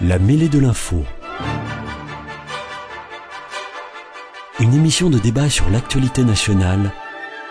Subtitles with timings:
[0.00, 1.02] La mêlée de l'info.
[4.60, 6.92] Une émission de débat sur l'actualité nationale,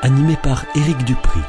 [0.01, 1.41] animée par Éric Dupri.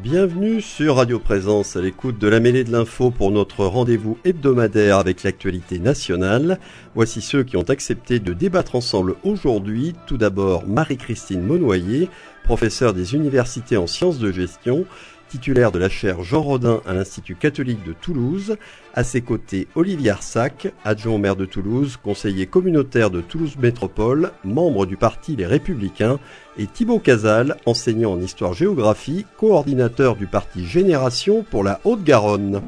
[0.00, 4.96] Bienvenue sur Radio Présence à l'écoute de la mêlée de l'info pour notre rendez-vous hebdomadaire
[4.96, 6.60] avec l'actualité nationale.
[6.94, 9.94] Voici ceux qui ont accepté de débattre ensemble aujourd'hui.
[10.06, 12.08] Tout d'abord Marie-Christine Monnoyer,
[12.44, 14.86] professeure des universités en sciences de gestion,
[15.28, 18.56] titulaire de la chaire Jean Rodin à l'Institut catholique de Toulouse.
[18.94, 24.32] À ses côtés, Olivier Arsac, adjoint au maire de Toulouse, conseiller communautaire de Toulouse Métropole,
[24.44, 26.18] membre du parti Les Républicains,
[26.58, 32.62] et Thibaut Casal, enseignant en histoire-géographie, coordinateur du parti Génération pour la Haute-Garonne.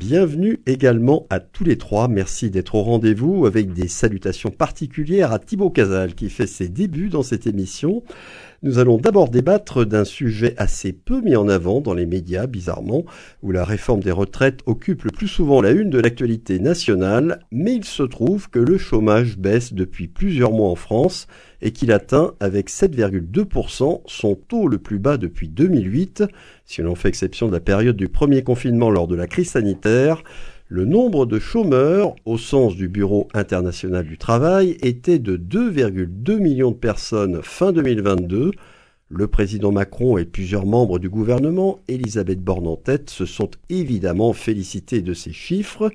[0.00, 2.08] Bienvenue également à tous les trois.
[2.08, 7.10] Merci d'être au rendez-vous avec des salutations particulières à Thibaut Casal qui fait ses débuts
[7.10, 8.02] dans cette émission.
[8.62, 13.06] Nous allons d'abord débattre d'un sujet assez peu mis en avant dans les médias, bizarrement,
[13.42, 17.76] où la réforme des retraites occupe le plus souvent la une de l'actualité nationale, mais
[17.76, 21.26] il se trouve que le chômage baisse depuis plusieurs mois en France
[21.62, 26.24] et qu'il atteint avec 7,2% son taux le plus bas depuis 2008,
[26.66, 30.22] si l'on fait exception de la période du premier confinement lors de la crise sanitaire.
[30.72, 36.70] Le nombre de chômeurs, au sens du Bureau international du travail, était de 2,2 millions
[36.70, 38.52] de personnes fin 2022.
[39.08, 44.32] Le président Macron et plusieurs membres du gouvernement, Elisabeth Borne en tête, se sont évidemment
[44.32, 45.90] félicités de ces chiffres.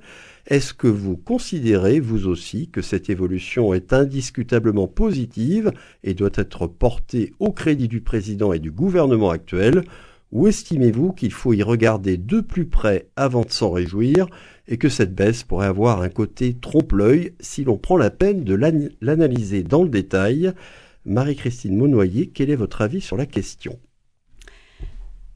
[0.45, 5.71] Est-ce que vous considérez, vous aussi, que cette évolution est indiscutablement positive
[6.03, 9.85] et doit être portée au crédit du président et du gouvernement actuel?
[10.31, 14.27] Ou estimez-vous qu'il faut y regarder de plus près avant de s'en réjouir
[14.67, 18.55] et que cette baisse pourrait avoir un côté trompe-l'œil si l'on prend la peine de
[19.01, 20.53] l'analyser dans le détail?
[21.05, 23.79] Marie-Christine Monnoyer, quel est votre avis sur la question?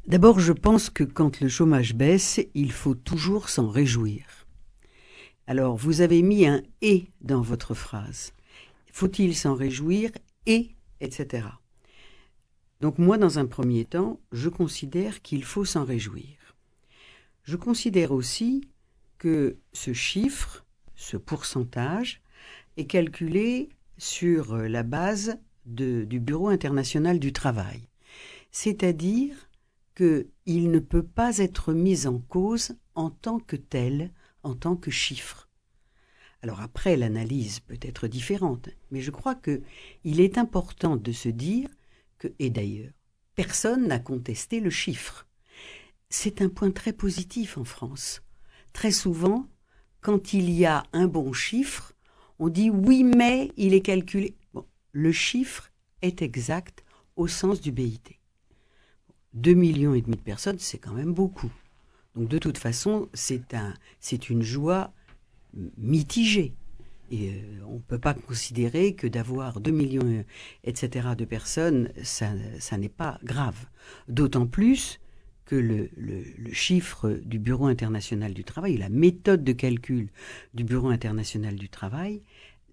[0.07, 4.25] D'abord, je pense que quand le chômage baisse, il faut toujours s'en réjouir.
[5.45, 8.33] Alors, vous avez mis un et dans votre phrase.
[8.91, 10.09] Faut-il s'en réjouir?
[10.47, 10.69] Et
[10.99, 11.43] etc.
[12.81, 16.55] Donc moi, dans un premier temps, je considère qu'il faut s'en réjouir.
[17.43, 18.69] Je considère aussi
[19.17, 22.21] que ce chiffre, ce pourcentage,
[22.77, 27.89] est calculé sur la base du Bureau international du travail.
[28.51, 29.35] C'est-à-dire
[29.95, 34.11] qu'il ne peut pas être mis en cause en tant que tel,
[34.43, 35.49] en tant que chiffre.
[36.41, 39.61] Alors après, l'analyse peut être différente, mais je crois que
[40.05, 41.67] il est important de se dire
[42.39, 42.91] et d'ailleurs,
[43.35, 45.27] personne n'a contesté le chiffre.
[46.09, 48.21] C'est un point très positif en France
[48.73, 49.47] très souvent,
[50.01, 51.93] quand il y a un bon chiffre,
[52.39, 54.35] on dit oui, mais il est calculé.
[54.91, 55.71] Le chiffre
[56.01, 56.83] est exact
[57.15, 58.19] au sens du BIT.
[59.33, 61.51] 2 millions et demi de personnes, c'est quand même beaucoup.
[62.15, 64.93] Donc de toute façon, c'est un, c'est une joie
[65.77, 66.53] mitigée.
[67.11, 70.23] Et euh, on ne peut pas considérer que d'avoir 2 millions,
[70.63, 73.65] etc., de personnes, ça, ça n'est pas grave.
[74.07, 74.99] D'autant plus
[75.49, 75.89] que le,
[76.53, 80.09] chiffre du Bureau international du travail, la méthode de calcul
[80.53, 82.21] du Bureau international du travail,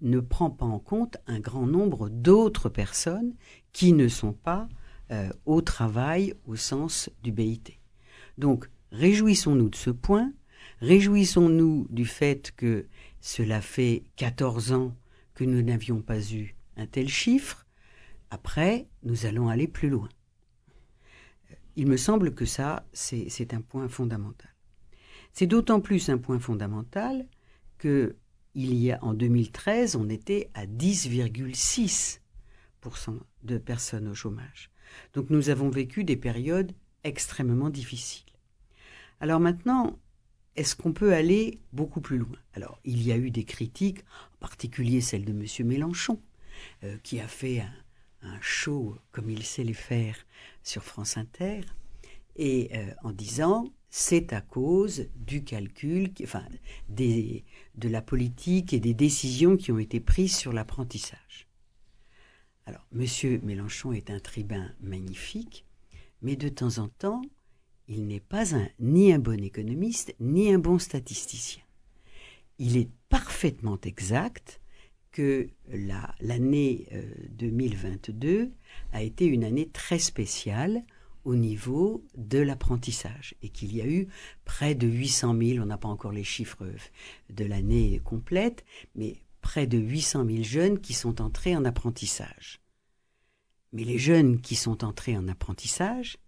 [0.03, 3.33] ne prend pas en compte un grand nombre d'autres personnes
[3.73, 4.69] qui ne sont pas
[5.11, 7.79] euh, au travail au sens du BIT.
[8.37, 10.35] Donc, réjouissons-nous de ce point,
[10.83, 12.87] réjouissons-nous du fait que
[13.21, 14.97] cela fait 14 ans
[15.35, 17.67] que nous n'avions pas eu un tel chiffre.
[18.31, 20.09] Après, nous allons aller plus loin.
[21.77, 24.51] Il me semble que ça, c'est un point fondamental.
[25.33, 27.27] C'est d'autant plus un point fondamental
[27.79, 28.17] que
[28.55, 32.21] il y a en 2013, on était à 10,6%
[33.43, 34.71] de personnes au chômage.
[35.13, 36.73] Donc nous avons vécu des périodes
[37.05, 38.25] extrêmement difficiles.
[39.21, 39.99] Alors maintenant,
[40.57, 42.39] est-ce qu'on peut aller beaucoup plus loin?
[42.55, 44.01] Alors, il y a eu des critiques,
[44.35, 45.67] en particulier celle de M.
[45.67, 46.21] Mélenchon,
[46.85, 47.73] euh, qui a fait un,
[48.41, 50.17] show comme il sait les faire
[50.65, 51.61] sur France Inter,
[52.35, 56.45] et euh, en disant c'est à cause du calcul, enfin
[56.89, 61.47] de la politique et des décisions qui ont été prises sur l'apprentissage.
[62.67, 65.65] Alors, Monsieur Mélenchon est un tribun magnifique,
[66.21, 67.23] mais de temps en temps,
[67.89, 68.45] il n'est pas
[68.81, 71.63] ni un bon économiste, ni un bon statisticien.
[72.59, 74.61] Il est parfaitement exact
[75.13, 75.49] que
[76.21, 76.89] l'année
[77.31, 78.51] 2022 euh,
[78.93, 80.83] a été une année très spéciale
[81.25, 84.09] au niveau de l'apprentissage et qu'il y a eu
[84.45, 86.65] près de 800 000, on n'a pas encore les chiffres
[87.31, 92.61] de l'année complète, mais près de 800 000 jeunes qui sont entrés en apprentissage.
[93.73, 96.19] Mais les jeunes qui sont entrés en apprentissage,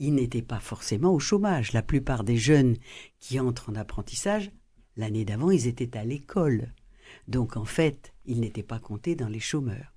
[0.00, 1.72] ils n'étaient pas forcément au chômage.
[1.72, 2.76] La plupart des jeunes
[3.20, 4.50] qui entrent en apprentissage,
[4.96, 6.74] l'année d'avant, ils étaient à l'école.
[7.28, 9.94] Donc en fait, ils n'étaient pas comptés dans les chômeurs.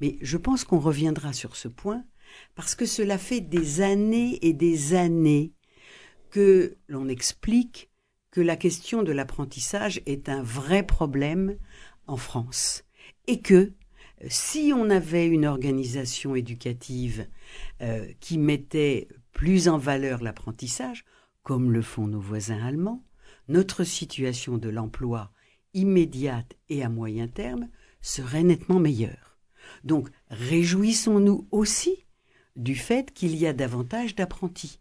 [0.00, 2.04] Mais je pense qu'on reviendra sur ce point
[2.54, 5.52] parce que cela fait des années et des années
[6.30, 7.90] que l'on explique
[8.30, 11.56] que la question de l'apprentissage est un vrai problème
[12.06, 12.84] en France
[13.26, 13.72] et que
[14.28, 17.26] si on avait une organisation éducative
[17.82, 21.04] euh, qui mettait plus en valeur l'apprentissage,
[21.42, 23.04] comme le font nos voisins allemands,
[23.48, 25.30] notre situation de l'emploi
[25.74, 27.68] immédiate et à moyen terme
[28.00, 29.38] serait nettement meilleure.
[29.84, 32.06] Donc réjouissons-nous aussi
[32.56, 34.80] du fait qu'il y a davantage d'apprentis,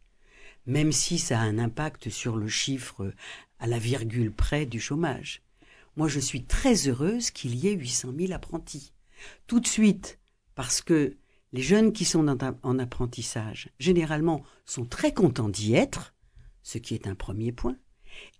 [0.65, 3.13] même si ça a un impact sur le chiffre
[3.59, 5.43] à la virgule près du chômage.
[5.97, 8.93] Moi, je suis très heureuse qu'il y ait 800 000 apprentis.
[9.47, 10.19] Tout de suite,
[10.53, 11.17] parce que
[11.55, 12.27] les jeunes qui sont
[12.63, 16.13] en apprentissage, généralement, sont très contents d'y être,
[16.63, 17.77] ce qui est un premier point.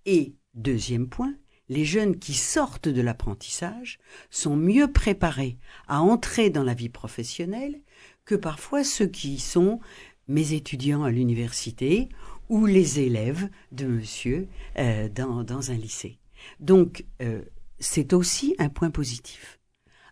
[0.06, 1.34] Et deuxième point,
[1.70, 5.58] les jeunes qui sortent de l'apprentissage sont mieux préparés
[5.88, 7.80] à entrer dans la vie professionnelle
[8.26, 9.80] que parfois ceux qui sont
[10.28, 12.10] mes étudiants à l'université
[12.50, 16.20] ou les élèves de monsieur euh, dans, un lycée.
[16.60, 17.44] Donc, euh,
[17.80, 19.62] c'est aussi un point positif.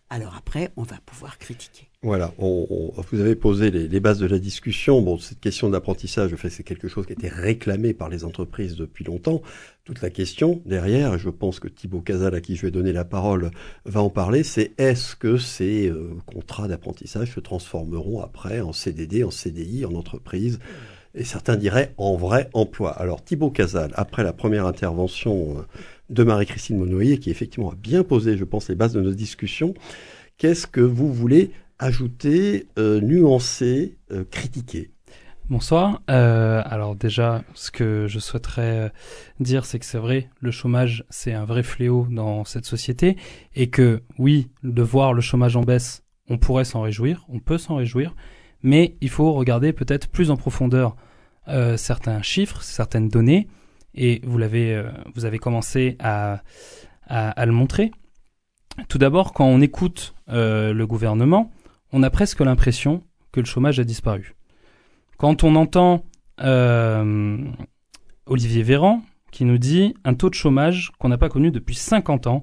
[0.08, 1.90] Alors après, on va pouvoir critiquer.
[2.04, 5.00] Voilà, vous avez posé les, bases de la discussion.
[5.00, 8.76] Bon, cette question d'apprentissage, fait, c'est quelque chose qui a été réclamé par les entreprises
[8.76, 9.40] depuis longtemps.
[9.86, 13.06] Toute la question derrière, je pense que Thibaut Casal, à qui je vais donner la
[13.06, 13.50] parole,
[13.86, 19.24] va en parler, c'est est-ce que ces euh, contrats d'apprentissage se transformeront après en CDD,
[19.24, 20.58] en CDI, en entreprise?
[21.14, 22.90] Et certains diraient en vrai emploi.
[22.90, 25.62] Alors Thibaut Casal, après la première intervention euh,
[26.10, 29.72] de Marie-Christine Monnoyer, qui effectivement a bien posé, je pense, les bases de nos discussions,
[30.36, 31.50] qu'est-ce que vous voulez
[31.84, 34.90] ajouter, euh, nuancer, euh, critiquer
[35.50, 36.00] Bonsoir.
[36.08, 38.90] Euh, alors déjà, ce que je souhaiterais
[39.38, 43.18] dire, c'est que c'est vrai, le chômage, c'est un vrai fléau dans cette société,
[43.54, 47.58] et que oui, de voir le chômage en baisse, on pourrait s'en réjouir, on peut
[47.58, 48.14] s'en réjouir,
[48.62, 50.96] mais il faut regarder peut-être plus en profondeur
[51.76, 53.48] certains chiffres, certaines données,
[53.94, 54.82] et vous l'avez,
[55.14, 56.42] vous avez commencé à,
[57.10, 57.90] le montrer.
[58.88, 61.52] Tout d'abord, quand on écoute le gouvernement,
[61.94, 64.34] on a presque l'impression que le chômage a disparu.
[65.16, 66.04] Quand on entend
[66.40, 67.44] euh,
[68.26, 72.26] Olivier Véran qui nous dit un taux de chômage qu'on n'a pas connu depuis 50
[72.26, 72.42] ans,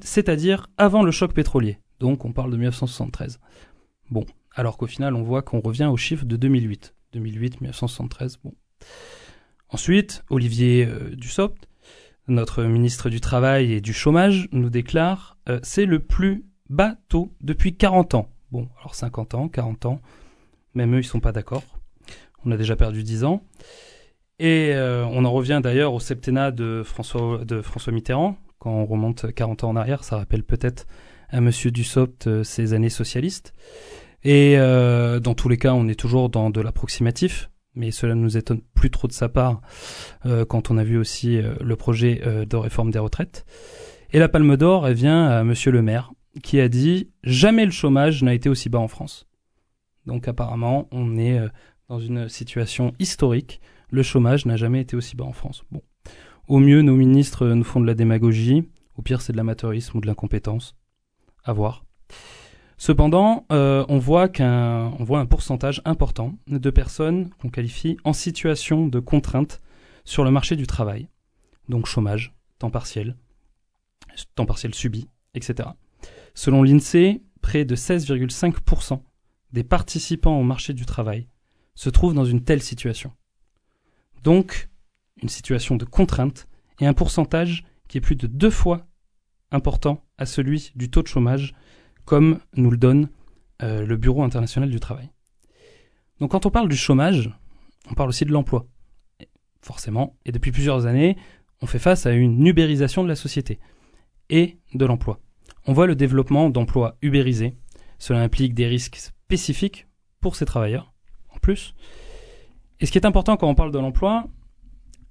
[0.00, 1.78] c'est-à-dire avant le choc pétrolier.
[2.00, 3.38] Donc on parle de 1973.
[4.10, 4.26] Bon,
[4.56, 6.94] alors qu'au final on voit qu'on revient au chiffre de 2008.
[7.12, 8.54] 2008, 1973, bon.
[9.70, 11.68] Ensuite, Olivier euh, Dussopt,
[12.26, 17.32] notre ministre du Travail et du Chômage, nous déclare euh, c'est le plus bas taux
[17.40, 18.28] depuis 40 ans.
[18.50, 20.00] Bon, alors 50 ans, 40 ans,
[20.74, 21.62] même eux, ils sont pas d'accord.
[22.44, 23.42] On a déjà perdu 10 ans.
[24.38, 27.40] Et euh, on en revient d'ailleurs au septennat de François,
[27.88, 28.36] Mitterrand.
[28.58, 30.86] Quand on remonte 40 ans en arrière, ça rappelle peut-être
[31.30, 33.52] à Monsieur Dussopt euh, ses années socialistes.
[34.24, 38.20] Et euh, dans tous les cas, on est toujours dans de l'approximatif, mais cela ne
[38.20, 39.60] nous étonne plus trop de sa part
[40.48, 43.46] quand on a vu aussi le projet de réforme des retraites.
[44.10, 46.10] Et la Palme d'Or, elle vient à Monsieur le maire,
[46.42, 49.26] qui a dit jamais le chômage n'a été aussi bas en France.
[50.06, 51.48] Donc apparemment, on est euh,
[51.88, 53.60] dans une situation historique.
[53.90, 55.64] Le chômage n'a jamais été aussi bas en France.
[55.70, 55.82] Bon.
[56.46, 58.68] Au mieux, nos ministres nous font de la démagogie.
[58.96, 60.74] Au pire, c'est de l'amateurisme ou de l'incompétence.
[61.44, 61.84] À voir.
[62.78, 68.12] Cependant, euh, on voit qu'un on voit un pourcentage important de personnes qu'on qualifie en
[68.12, 69.60] situation de contrainte
[70.04, 71.08] sur le marché du travail.
[71.68, 73.16] Donc chômage, temps partiel,
[74.36, 75.70] temps partiel subi, etc.
[76.34, 79.02] Selon l'INSEE, près de 16,5%
[79.52, 81.28] des participants au marché du travail
[81.74, 83.12] se trouvent dans une telle situation.
[84.22, 84.68] Donc,
[85.22, 86.48] une situation de contrainte
[86.80, 88.86] et un pourcentage qui est plus de deux fois
[89.50, 91.54] important à celui du taux de chômage,
[92.04, 93.08] comme nous le donne
[93.62, 95.10] euh, le Bureau international du travail.
[96.20, 97.30] Donc quand on parle du chômage,
[97.90, 98.66] on parle aussi de l'emploi.
[99.60, 101.16] Forcément, et depuis plusieurs années,
[101.60, 103.58] on fait face à une ubérisation de la société
[104.30, 105.20] et de l'emploi.
[105.68, 107.54] On voit le développement d'emplois ubérisés.
[107.98, 109.86] Cela implique des risques spécifiques
[110.18, 110.94] pour ces travailleurs,
[111.28, 111.74] en plus.
[112.80, 114.28] Et ce qui est important quand on parle de l'emploi,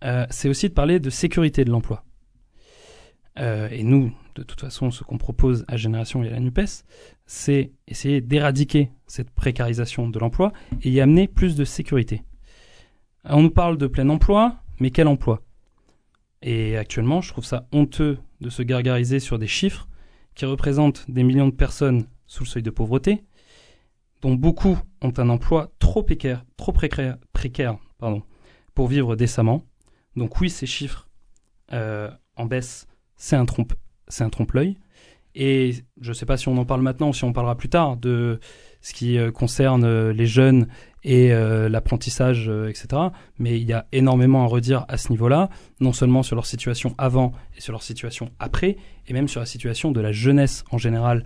[0.04, 2.04] euh, c'est aussi de parler de sécurité de l'emploi.
[3.38, 6.86] Euh, et nous, de toute façon, ce qu'on propose à Génération et à la NUPES,
[7.28, 12.24] c'est essayer d'éradiquer cette précarisation de l'emploi et y amener plus de sécurité.
[13.26, 15.44] On nous parle de plein emploi, mais quel emploi?
[16.42, 19.88] Et actuellement, je trouve ça honteux de se gargariser sur des chiffres
[20.38, 23.24] qui représente des millions de personnes sous le seuil de pauvreté,
[24.22, 26.46] dont beaucoup ont un emploi trop précaire,
[28.75, 29.65] pour vivre décemment.
[30.15, 31.10] Donc oui, ces chiffres
[31.74, 33.74] euh, en baisse, c'est un trompe,
[34.08, 34.77] c'est un trompe-l'œil.
[35.34, 37.70] Et je ne sais pas si on en parle maintenant ou si on parlera plus
[37.70, 38.39] tard de
[38.82, 40.67] ce qui euh, concerne euh, les jeunes
[41.08, 41.30] et
[41.70, 42.88] l'apprentissage, etc.
[43.40, 45.50] Mais il y a énormément à redire à ce niveau-là,
[45.80, 48.76] non seulement sur leur situation avant et sur leur situation après,
[49.08, 51.24] et même sur la situation de la jeunesse en général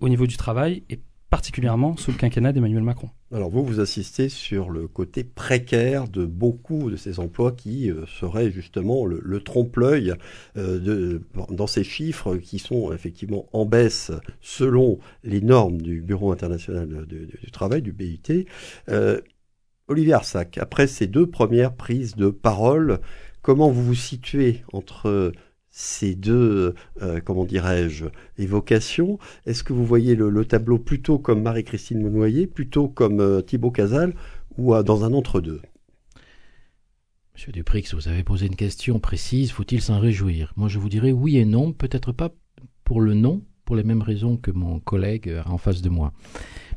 [0.00, 0.98] au niveau du travail, et
[1.30, 3.10] particulièrement sous le quinquennat d'Emmanuel Macron.
[3.32, 8.06] Alors vous, vous assistez sur le côté précaire de beaucoup de ces emplois qui euh,
[8.06, 10.14] seraient justement le, trompe-l'œil
[10.56, 11.18] euh,
[11.50, 17.50] dans ces chiffres qui sont effectivement en baisse selon les normes du Bureau international du,
[17.52, 18.46] travail, du BIT.
[18.88, 19.20] Euh,
[19.86, 23.00] Olivier Arsac, après ces deux premières prises de parole,
[23.42, 25.32] comment vous vous situez entre
[25.80, 28.06] ces deux, euh, comment dirais-je,
[28.36, 33.70] évocations Est-ce que vous voyez le, tableau plutôt comme Marie-Christine Monnoyer, plutôt comme euh, Thibaut
[33.70, 34.12] Casal,
[34.56, 35.62] ou euh, dans un entre-deux
[37.32, 40.52] Monsieur Duprix, vous avez posé une question précise, faut-il s'en réjouir?
[40.56, 42.32] Moi je vous dirais oui et non, peut-être pas
[42.82, 46.12] pour le non, pour les mêmes raisons que mon collègue en face de moi.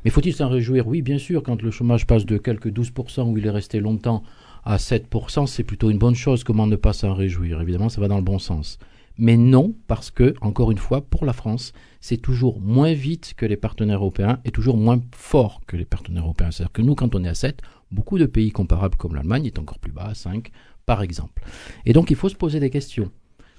[0.05, 0.87] Mais faut-il s'en réjouir?
[0.87, 4.21] Oui, bien sûr, quand le chômage passe de quelques 12% où il est resté longtemps
[4.63, 6.43] à 7%, c'est plutôt une bonne chose.
[6.43, 7.61] Comment ne pas s'en réjouir?
[7.61, 8.77] Évidemment, ça va dans le bon sens.
[9.17, 13.45] Mais non, parce que, encore une fois, pour la France, c'est toujours moins vite que
[13.45, 16.51] les partenaires européens et toujours moins fort que les partenaires européens.
[16.51, 19.59] C'est-à-dire que nous, quand on est à 7, beaucoup de pays comparables comme l'Allemagne est
[19.59, 20.51] encore plus bas, à 5,
[20.85, 21.43] par exemple.
[21.85, 23.11] Et donc, il faut se poser des questions.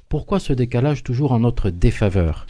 [0.09, 2.47] Pourquoi ce décalage toujours en notre défaveur?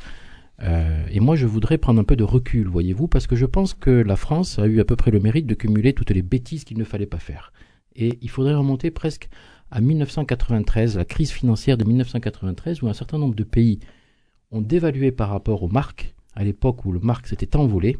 [0.62, 3.75] Euh, et moi, je voudrais prendre un peu de recul, voyez-vous, parce que je pense
[3.75, 6.64] que la France a eu à peu près le mérite de cumuler toutes les bêtises
[6.64, 7.52] qu'il ne fallait pas faire.
[7.94, 9.28] Et il faudrait remonter presque
[9.73, 13.81] à 1993, la crise financière de 1993, où un certain nombre de pays
[14.50, 17.97] ont dévalué par rapport aux marques, à l'époque où le marque s'était envolé,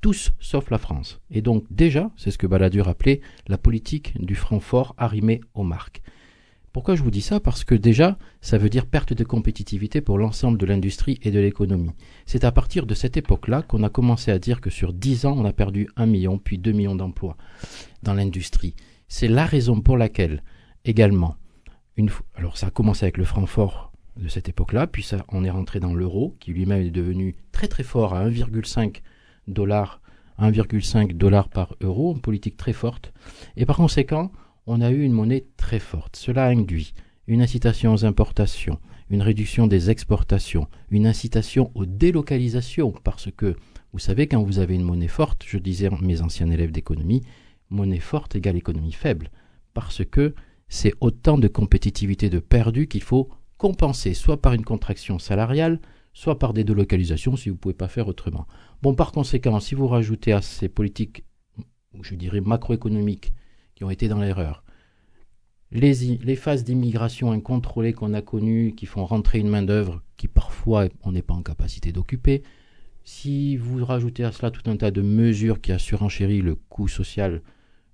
[0.00, 1.20] tous sauf la France.
[1.30, 5.62] Et donc déjà, c'est ce que Balladur appelait la politique du franc fort arrimé aux
[5.62, 6.02] marques.
[6.72, 7.38] Pourquoi je vous dis ça?
[7.38, 11.38] Parce que déjà, ça veut dire perte de compétitivité pour l'ensemble de l'industrie et de
[11.38, 11.90] l'économie.
[12.26, 15.34] C'est à partir de cette époque-là qu'on a commencé à dire que sur 10 ans,
[15.36, 17.36] on a perdu 1 million, puis 2 millions d'emplois
[18.02, 18.74] dans l'industrie.
[19.12, 20.40] C'est la raison pour laquelle,
[20.84, 21.34] également,
[21.96, 25.42] une alors ça a commencé avec le franc fort de cette époque-là, puis ça, on
[25.42, 29.00] est rentré dans l'euro, qui lui-même est devenu très très fort à 1,5
[29.48, 30.00] dollars
[30.38, 33.12] 1,5 dollars par euro, une politique très forte.
[33.56, 34.30] Et par conséquent,
[34.66, 36.14] on a eu une monnaie très forte.
[36.14, 36.94] Cela induit
[37.26, 38.78] une incitation aux importations,
[39.10, 43.56] une réduction des exportations, une incitation aux délocalisations, parce que
[43.92, 47.22] vous savez, quand vous avez une monnaie forte, je disais à mes anciens élèves d'économie,
[47.70, 49.30] monnaie forte égale économie faible,
[49.74, 50.34] parce que
[50.68, 55.80] c'est autant de compétitivité de perdu qu'il faut compenser, soit par une contraction salariale,
[56.12, 58.46] soit par des délocalisations si vous ne pouvez pas faire autrement.
[58.82, 61.24] Bon, par conséquent, si vous rajoutez à ces politiques,
[62.02, 63.32] je dirais macroéconomiques,
[63.74, 64.64] qui ont été dans l'erreur,
[65.72, 71.12] les, phases d'immigration incontrôlée qu'on a connues, qui font rentrer une main-d'œuvre qui parfois on
[71.12, 72.42] n'est pas en capacité d'occuper,
[73.04, 76.88] si vous rajoutez à cela tout un tas de mesures qui a surenchéri le coût
[76.88, 77.40] social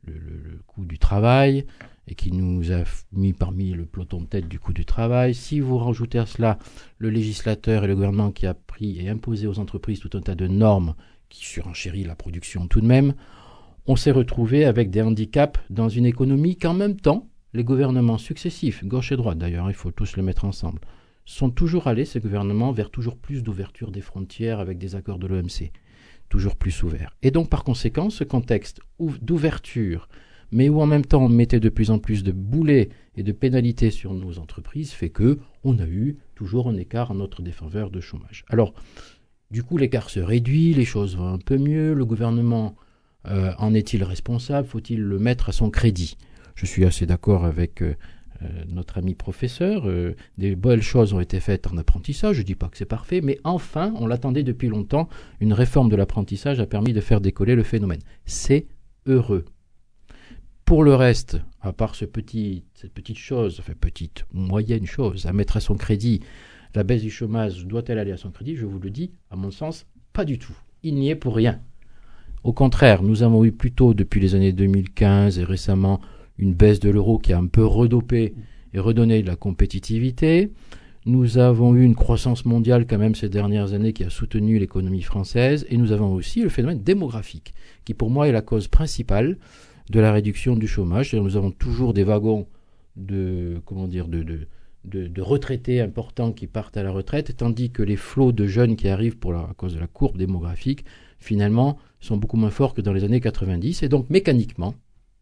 [0.06, 1.66] le, coût du travail
[2.08, 5.34] et qui nous a mis parmi le peloton de tête du coût du travail.
[5.34, 6.58] Si vous rajoutez à cela
[6.98, 10.34] le législateur et le gouvernement qui a pris et imposé aux entreprises tout un tas
[10.34, 10.94] de normes
[11.28, 13.14] qui surenchérit la production tout de même,
[13.86, 18.84] on s'est retrouvé avec des handicaps dans une économie qu'en même temps, les gouvernements successifs,
[18.84, 20.80] gauche et droite d'ailleurs, il faut tous le mettre ensemble,
[21.24, 25.26] sont toujours allés, ces gouvernements, vers toujours plus d'ouverture des frontières avec des accords de
[25.26, 25.72] l'OMC
[26.28, 27.14] toujours plus ouvert.
[27.22, 28.80] Et donc par conséquent, ce contexte
[29.22, 30.08] d'ouverture,
[30.52, 33.32] mais où en même temps on mettait de plus en plus de boulets et de
[33.32, 37.90] pénalités sur nos entreprises, fait que on a eu toujours un écart en notre défaveur
[37.90, 38.44] de chômage.
[38.48, 38.74] Alors,
[39.50, 42.76] du coup, l'écart se réduit, les choses vont un peu mieux, le gouvernement
[43.26, 44.66] euh, en est-il responsable?
[44.66, 46.16] Faut-il le mettre à son crédit?
[46.54, 47.94] Je suis assez d'accord avec euh,
[48.42, 49.88] euh, notre ami professeur.
[49.88, 52.36] Euh, des belles choses ont été faites en apprentissage.
[52.36, 55.08] Je ne dis pas que c'est parfait, mais enfin, on l'attendait depuis longtemps.
[55.40, 58.00] Une réforme de l'apprentissage a permis de faire décoller le phénomène.
[58.24, 58.66] C'est
[59.06, 59.44] heureux.
[60.64, 65.60] Pour le reste, à part cette petite chose, enfin petite, moyenne chose, à mettre à
[65.60, 66.20] son crédit,
[66.74, 68.56] la baisse du chômage doit-elle aller à son crédit?
[68.56, 70.56] Je vous le dis, à mon sens, pas du tout.
[70.82, 71.60] Il n'y est pour rien.
[72.42, 76.00] Au contraire, nous avons eu plutôt depuis les années 2015 et récemment
[76.38, 78.34] une baisse de l'euro qui a un peu redopé
[78.74, 80.52] et redonné de la compétitivité.
[81.06, 85.02] Nous avons eu une croissance mondiale quand même ces dernières années qui a soutenu l'économie
[85.02, 89.38] française et nous avons aussi le phénomène démographique qui pour moi est la cause principale
[89.88, 91.14] de la réduction du chômage.
[91.14, 92.46] Nous avons toujours des wagons
[92.96, 94.24] de comment dire de,
[94.84, 98.88] de, retraités importants qui partent à la retraite, tandis que les flots de jeunes qui
[98.88, 100.84] arrivent pour la, à cause de la courbe démographique
[101.18, 103.82] finalement, sont beaucoup moins forts que dans les années 90.
[103.82, 104.74] Et donc, mécaniquement,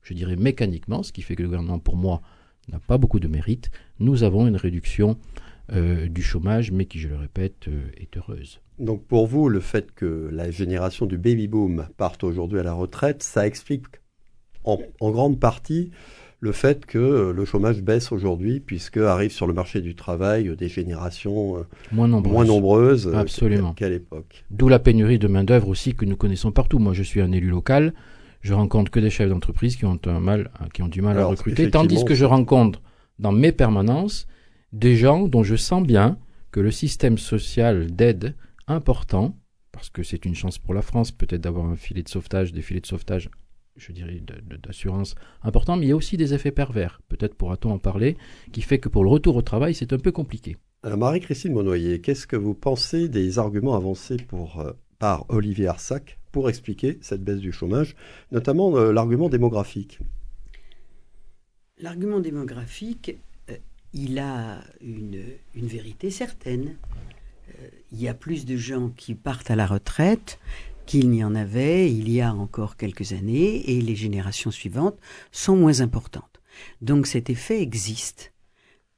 [0.05, 2.23] je dirais mécaniquement, ce qui fait que le gouvernement, pour moi,
[2.71, 5.17] n'a pas beaucoup de mérite, nous avons une réduction
[5.73, 8.61] euh, du chômage, mais qui, je le répète, euh, est heureuse.
[8.79, 13.23] Donc pour vous, le fait que la génération du baby-boom parte aujourd'hui à la retraite,
[13.23, 13.87] ça explique
[14.65, 15.91] en, grande partie
[16.41, 20.69] le fait que le chômage baisse aujourd'hui, puisque arrivent sur le marché du travail des
[20.69, 23.11] générations euh, moins nombreuses,
[23.75, 24.45] qu'à l'époque.
[24.51, 26.79] D'où la pénurie de main-d'œuvre aussi que nous connaissons partout.
[26.79, 27.95] Moi, je suis un élu local
[28.45, 31.25] je rencontre que des chefs d'entreprise qui ont un mal, qui ont du mal à
[31.25, 32.83] recruter, tandis que je rencontre
[33.19, 34.27] dans mes permanences
[34.73, 36.19] des gens dont je sens bien
[36.51, 38.37] que le système social d'aide
[38.67, 39.35] important,
[39.73, 42.61] parce que c'est une chance pour la France peut-être d'avoir un filet de sauvetage, des
[42.61, 43.31] filets de sauvetage,
[43.77, 44.23] je dirais,
[44.63, 48.19] d'assurance importants, mais il y a aussi des effets pervers, peut-être pourra-t-on en parler,
[48.53, 50.59] qui fait que pour le retour au travail, c'est un peu compliqué.
[50.85, 56.49] Marie-Christine Monnoyer, qu'est-ce que vous pensez des arguments avancés pour, euh, par Olivier Arsac pour
[56.49, 57.95] expliquer cette baisse du chômage,
[58.33, 60.00] notamment euh, l'argument démographique.
[61.79, 63.17] L'argument démographique,
[63.50, 63.57] euh,
[63.93, 65.23] il a une,
[65.55, 66.76] vérité certaine.
[67.50, 70.41] Euh, il y a plus de gens qui partent à la retraite
[70.87, 74.99] qu'il n'y en avait il y a encore quelques années et les générations suivantes
[75.31, 76.41] sont moins importantes.
[76.83, 78.33] Donc cet effet existe.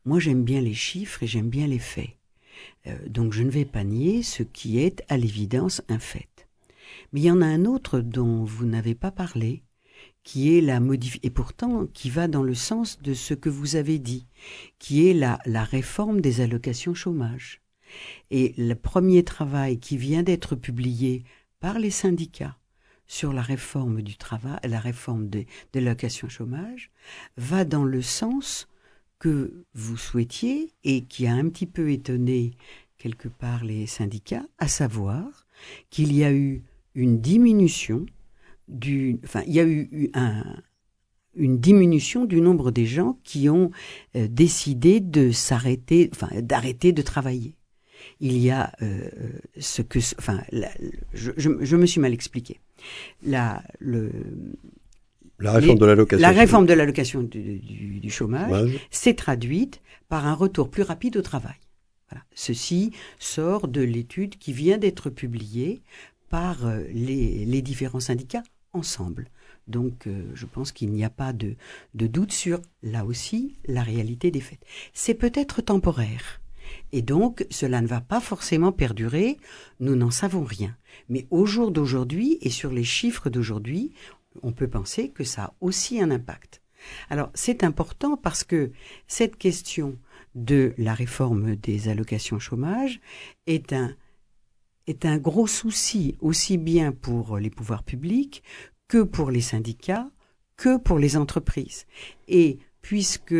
[0.06, 2.16] Moi j'aime bien les chiffres et j'aime bien les faits.
[3.06, 6.35] donc je ne vais pas nier ce qui est à l'évidence un fait.
[7.12, 9.62] Mais il y en a un autre dont vous n'avez pas parlé,
[10.22, 13.76] qui est la modification, et pourtant qui va dans le sens de ce que vous
[13.76, 14.26] avez dit,
[14.78, 17.62] qui est la, la réforme des allocations chômage.
[18.30, 21.24] Et le premier travail qui vient d'être publié
[21.60, 22.58] par les syndicats
[23.06, 26.90] sur la réforme du travail, la réforme des allocations chômage,
[27.36, 28.68] va dans le sens
[29.18, 32.56] que vous souhaitiez et qui a un petit peu étonné
[32.98, 35.46] quelque part les syndicats, à savoir
[35.90, 36.64] qu'il y a eu
[36.96, 38.06] une diminution
[38.66, 40.42] du, enfin, il y a eu un,
[41.36, 43.70] une diminution du nombre des gens qui ont
[44.16, 47.54] euh, décidé de s'arrêter, enfin, d'arrêter de travailler.
[48.20, 49.08] Il y a euh,
[49.58, 50.42] ce que, enfin,
[51.12, 52.60] je, je, me suis mal expliqué.
[53.24, 54.10] La, le,
[55.38, 56.28] la réforme de l'allocation.
[56.28, 61.22] La réforme de l'allocation du, du, chômage s'est traduite par un retour plus rapide au
[61.22, 61.56] travail.
[62.10, 62.24] Voilà.
[62.34, 65.82] Ceci sort de l'étude qui vient d'être publiée
[66.36, 68.42] par euh, les, différents syndicats
[68.74, 69.30] ensemble.
[69.68, 71.56] Donc euh, je pense qu'il n'y a pas de,
[71.94, 74.60] doute sur, là aussi, la réalité des faits.
[74.92, 76.42] C'est peut-être temporaire.
[76.92, 79.38] Et donc, cela ne va pas forcément perdurer,
[79.80, 80.76] nous n'en savons rien.
[81.08, 83.94] Mais au jour d'aujourd'hui et sur les chiffres d'aujourd'hui,
[84.42, 86.60] on peut penser que ça a aussi un impact.
[87.08, 88.72] Alors, c'est important parce que
[89.06, 89.96] cette question
[90.34, 93.00] de la réforme des allocations chômage
[93.46, 93.96] est un,
[94.86, 98.42] est un gros souci aussi bien pour les pouvoirs publics
[98.88, 100.10] que pour les syndicats,
[100.56, 101.86] que pour les entreprises.
[102.28, 103.34] Et puisque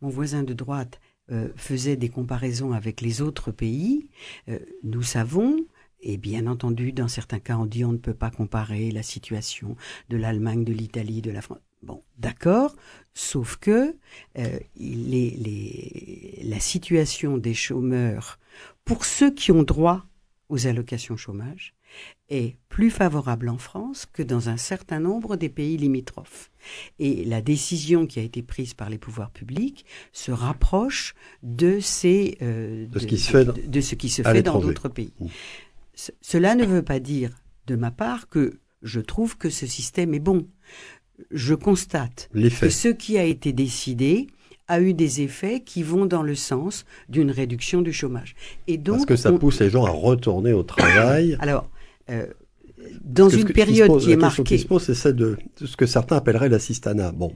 [0.00, 1.00] mon voisin de droite
[1.32, 4.10] euh, faisait des comparaisons avec les autres pays,
[4.48, 5.56] euh, nous savons,
[6.00, 9.76] et bien entendu, dans certains cas, on dit on ne peut pas comparer la situation
[10.10, 11.60] de l'Allemagne, de l'Italie, de la France.
[11.82, 12.76] Bon, d'accord,
[13.14, 13.96] sauf que
[14.38, 14.58] euh,
[16.42, 18.38] la situation des chômeurs,
[18.84, 20.06] pour ceux qui ont droit
[20.48, 21.74] aux allocations chômage
[22.28, 26.50] est plus favorable en France que dans un certain nombre des pays limitrophes.
[26.98, 32.36] Et la décision qui a été prise par les pouvoirs publics se rapproche de, ces,
[32.42, 35.12] euh, de, ce qui se fait, de, ce qui se fait dans d'autres pays.
[35.20, 35.26] Mmh.
[36.20, 37.30] cela ne veut pas dire,
[37.66, 40.48] de ma part, que je trouve que ce système est bon.
[41.30, 44.26] Je constate que ce qui a été décidé
[44.68, 48.34] a eu des effets qui vont dans le sens d'une réduction du chômage.
[48.66, 51.36] Et donc, Parce que ça pousse les gens à retourner au travail.
[51.40, 51.68] Alors,
[52.10, 52.26] euh,
[53.02, 54.20] dans une période qui, est marquée.
[54.20, 57.12] La question qui se pose, c'est celle de, ce que certains appelleraient l'assistanat.
[57.12, 57.34] Bon.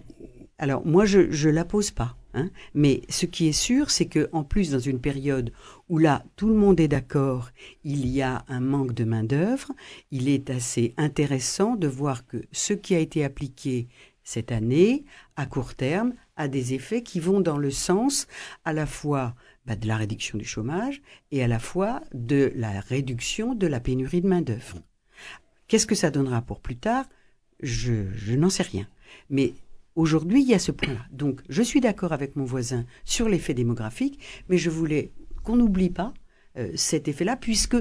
[0.59, 2.17] Alors, moi, je ne la pose pas.
[2.35, 5.51] Hein, mais ce qui est sûr, c'est que en plus, dans une période
[5.89, 7.51] où là, tout le monde est d'accord,
[7.85, 9.73] il y a un manque de main-d'œuvre,
[10.11, 13.89] il est assez intéressant de voir que ce qui a été appliqué
[14.25, 15.05] cette année,
[15.37, 18.27] à court terme, a des effets qui vont dans le sens
[18.65, 19.35] à la fois
[19.67, 23.81] bah, de la réduction du chômage et à la fois de la réduction de la
[23.81, 24.79] pénurie de main-d'œuvre.
[25.67, 27.05] Qu'est-ce que ça donnera pour plus tard?
[27.61, 28.89] Je, je n'en sais rien.
[29.29, 29.53] Mais
[29.97, 31.05] aujourd'hui, il y a ce point-là.
[31.11, 35.91] Donc, je suis d'accord avec mon voisin sur l'effet démographique, mais je voulais qu'on n'oublie
[35.91, 36.15] pas
[36.57, 37.77] euh, cet effet-là, puisque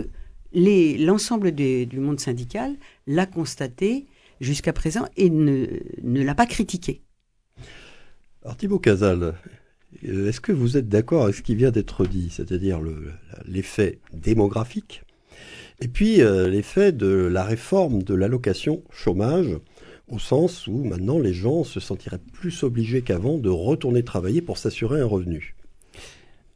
[0.54, 4.08] l'ensemble du monde syndical l'a constaté
[4.42, 5.68] jusqu'à présent et ne,
[6.02, 7.04] ne l'a pas critiqué.
[8.48, 9.34] Alors Thibaut Casal,
[10.02, 12.80] est-ce que vous êtes d'accord avec ce qui vient d'être dit, c'est-à-dire
[13.46, 15.04] l'effet démographique
[15.82, 19.58] Et puis euh, l'effet de la réforme de l'allocation chômage,
[20.08, 24.58] au sens où maintenant les gens se sentiraient plus obligés qu'avant de retourner travailler pour
[24.58, 25.54] s'assurer un revenu?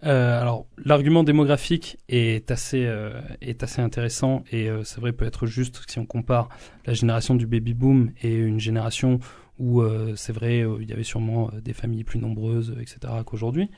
[0.06, 3.20] Euh, alors, l'argument démographique est assez, euh,
[3.80, 6.48] intéressant et c'est vrai peut être juste si on compare
[6.86, 9.20] la génération du baby boom et une génération
[9.60, 13.14] où euh, c'est vrai il y avait sûrement des familles plus nombreuses, etc.
[13.26, 13.70] qu'aujourd'hui.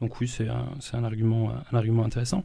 [0.00, 1.52] Donc oui, c'est un, argument,
[2.02, 2.44] intéressant.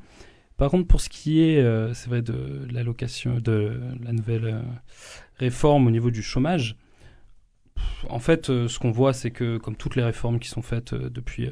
[0.57, 4.61] Par contre, pour ce qui est, c'est vrai, de l'allocation, de la nouvelle
[5.37, 6.75] réforme au niveau du chômage,
[8.09, 11.49] en fait, ce qu'on voit, c'est que comme toutes les réformes qui sont faites depuis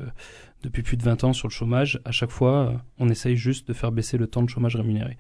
[0.64, 3.68] depuis plus de 20 ans sur le chômage, à chaque fois, euh, on essaye juste
[3.68, 5.18] de faire baisser le temps de chômage rémunéré.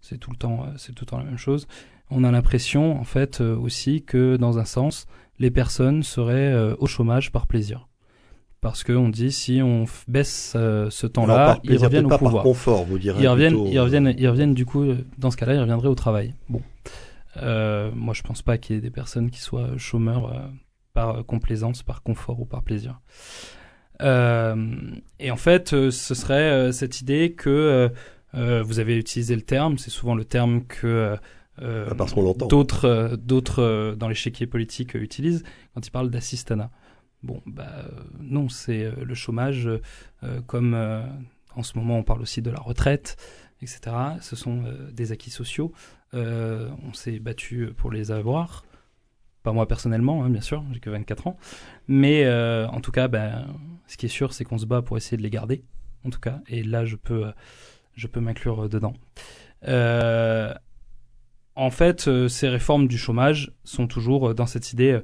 [0.00, 1.66] C'est tout le euh, c'est tout le temps la même chose.
[2.10, 5.06] On a l'impression, en fait, euh, aussi que dans un sens,
[5.38, 7.88] les personnes seraient au chômage par plaisir.
[8.60, 12.34] Parce qu'on dit si on baisse ce temps-là, ils reviennent au pas pouvoir.
[12.34, 14.86] Par confort, vous direz ils reviennent, ils reviennent, ils reviennent du coup.
[15.18, 16.34] Dans ce cas-là, ils reviendraient au travail.
[16.48, 16.62] Bon,
[17.38, 20.32] euh, moi je pense pas qu'il y ait des personnes qui soient chômeurs
[20.92, 23.00] par complaisance, par confort ou par plaisir.
[24.02, 24.74] Euh,
[25.20, 27.90] et en fait, euh, ce serait euh, cette idée que
[28.36, 31.16] vous avez utilisé le terme, c'est souvent le terme que
[31.62, 32.46] euh, qu'on l'entend.
[32.46, 36.70] D'autres, d'autres dans l'échiquier politique utilisent quand ils parlent d'assistanat.
[37.22, 37.86] Bon, bah
[38.20, 39.68] non, c'est le chômage
[40.46, 40.74] comme
[41.54, 43.16] en ce moment on parle aussi de la retraite,
[43.62, 43.80] etc.
[44.20, 45.72] Ce sont des acquis sociaux.
[46.12, 48.64] on s'est battu pour les avoir.
[49.44, 51.36] Pas moi personnellement, hein, bien sûr, j'ai que 24 ans.
[51.86, 53.46] Mais euh, en tout cas, ben,
[53.86, 55.62] ce qui est sûr, c'est qu'on se bat pour essayer de les garder,
[56.06, 56.40] en tout cas.
[56.48, 57.30] Et là, je peux,
[57.94, 58.94] je peux m'inclure dedans.
[59.68, 60.54] Euh,
[61.56, 65.00] en fait, euh, ces réformes du chômage sont toujours dans cette idée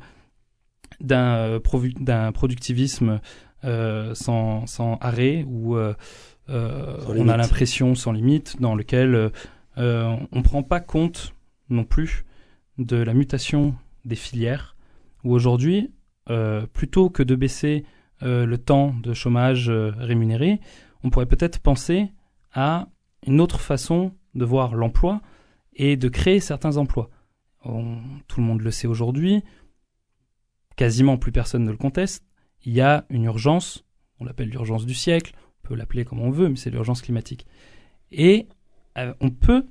[1.01, 1.61] d'un
[2.33, 3.21] productivisme
[3.63, 9.31] sans, sans, arrêt, où on a l'impression sans limite, dans lequel
[9.77, 11.35] on ne prend pas compte
[11.71, 12.25] non plus
[12.79, 14.77] de la mutation des filières,
[15.25, 15.93] où aujourd'hui,
[16.31, 17.85] euh, plutôt que de baisser
[18.23, 20.61] euh, le temps de chômage euh, rémunéré,
[21.03, 22.11] on pourrait peut-être penser
[22.53, 22.89] à
[23.27, 25.21] une autre façon de voir l'emploi
[25.75, 27.11] et de créer certains emplois.
[27.63, 29.43] tout le monde le sait aujourd'hui,
[30.77, 32.25] quasiment plus personne ne le conteste,
[32.65, 33.85] il y a une urgence,
[34.19, 37.47] on l'appelle l'urgence du siècle, on peut l'appeler comme on veut, mais c'est l'urgence climatique.
[38.11, 38.49] Et
[39.21, 39.67] on peut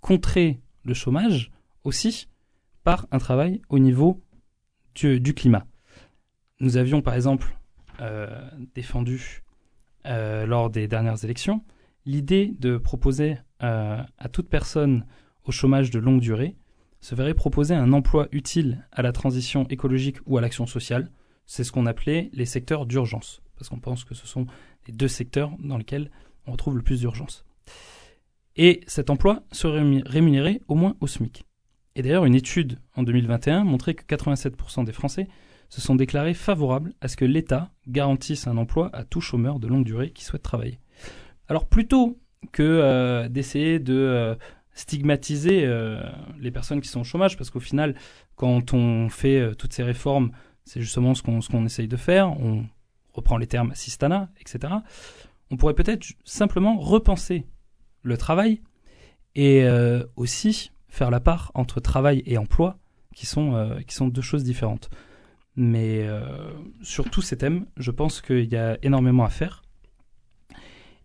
[0.00, 1.50] contrer le chômage
[1.84, 2.28] aussi
[2.84, 4.20] par un travail au niveau
[4.94, 5.66] du, climat.
[6.60, 7.56] Nous avions par exemple
[8.00, 9.42] euh, défendu
[10.06, 11.64] euh, lors des dernières élections
[12.04, 15.06] l'idée de proposer euh, à toute personne
[15.44, 16.56] au chômage de longue durée
[17.00, 21.10] se verrait proposer un emploi utile à la transition écologique ou à l'action sociale.
[21.46, 24.46] C'est ce qu'on appelait les secteurs d'urgence, parce qu'on pense que ce sont
[24.86, 26.10] les deux secteurs dans lesquels
[26.46, 27.44] on retrouve le plus d'urgence.
[28.56, 31.44] Et cet emploi serait rémunéré au moins au SMIC.
[31.94, 35.28] Et d'ailleurs, une étude en 2021 montrait que 87% des Français
[35.68, 39.68] se sont déclarés favorables à ce que l'État garantisse un emploi à tout chômeur de
[39.68, 40.78] longue durée qui souhaite travailler.
[41.48, 42.18] Alors plutôt
[42.52, 44.34] que euh, d'essayer de euh,
[44.74, 46.02] stigmatiser euh,
[46.38, 47.94] les personnes qui sont au chômage, parce qu'au final,
[48.36, 50.32] quand on fait toutes ces réformes,
[50.64, 52.64] c'est justement ce qu'on qu'on essaye de faire, on
[53.12, 54.74] reprend les termes assistana, etc.
[55.50, 57.46] On pourrait peut-être simplement repenser
[58.02, 58.62] le travail
[59.34, 59.66] et
[60.16, 62.78] aussi faire la part entre travail et emploi,
[63.14, 64.90] qui sont, euh, qui sont deux choses différentes.
[65.56, 66.22] Mais euh,
[66.82, 69.62] sur tous ces thèmes, je pense qu'il y a énormément à faire.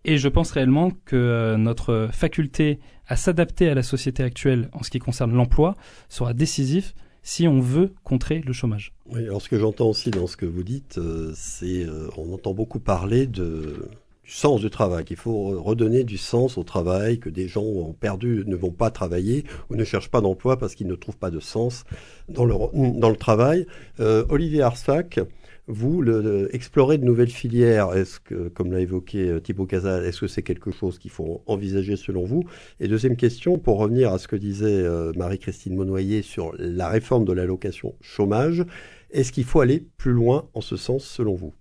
[0.05, 4.83] Et je pense réellement que euh, notre faculté à s'adapter à la société actuelle en
[4.83, 5.75] ce qui concerne l'emploi
[6.09, 6.93] sera décisif
[7.23, 8.93] si on veut contrer le chômage.
[9.09, 10.99] Oui, alors ce que j'entends aussi dans ce que vous dites,
[11.33, 13.43] c'est on entend beaucoup parler du
[14.27, 18.43] sens du travail, qu'il faut redonner du sens au travail, que des gens ont perdu
[18.45, 21.39] ne vont pas travailler ou ne cherchent pas d'emploi parce qu'ils ne trouvent pas de
[21.39, 21.85] sens
[22.27, 22.53] dans le,
[22.99, 23.65] dans le travail.
[23.99, 25.19] Euh, Olivier Arsac,
[25.67, 26.01] vous,
[26.51, 30.41] explorer de nouvelles filières, est-ce que, comme l'a évoqué euh, Thibaut Casal, est-ce que c'est
[30.41, 32.45] quelque chose qu'il faut envisager selon vous?
[32.79, 37.25] Et deuxième question, pour revenir à ce que disait euh, Marie-Christine Monnoyer sur la réforme
[37.25, 38.63] de l'allocation chômage,
[39.11, 41.53] est-ce qu'il faut aller plus loin en ce sens selon vous?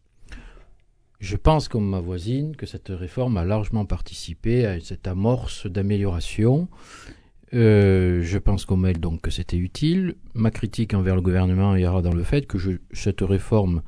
[1.19, 6.69] Je pense, comme ma voisine, que cette réforme a largement participé à cette amorce d'amélioration.
[7.55, 10.17] Euh, je pense comme elle donc que c'était utile.
[10.35, 12.59] Ma critique envers le gouvernement ira dans le fait que
[12.93, 13.83] cette réforme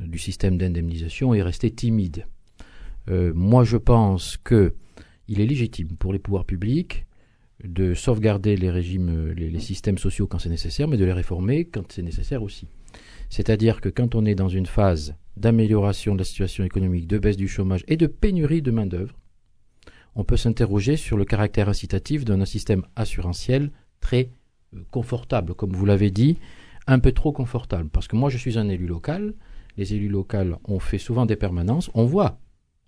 [0.00, 2.26] du système d'indemnisation est restée timide.
[3.08, 4.74] Euh, moi, je pense que
[5.28, 7.06] il est légitime pour les pouvoirs publics
[7.64, 11.90] de sauvegarder les régimes, les systèmes sociaux quand c'est nécessaire, mais de les réformer quand
[11.92, 12.68] c'est nécessaire aussi.
[13.28, 17.36] C'est-à-dire que quand on est dans une phase d'amélioration de la situation économique, de baisse
[17.36, 19.14] du chômage et de pénurie de main-d'œuvre,
[20.14, 24.30] on peut s'interroger sur le caractère incitatif d'un système assurantiel très
[24.74, 26.38] euh, confortable, comme vous l'avez dit,
[26.86, 27.88] un peu trop confortable.
[27.90, 29.34] Parce que moi, je suis un élu local,
[29.78, 32.40] les élus locaux ont fait souvent des permanences, on voit,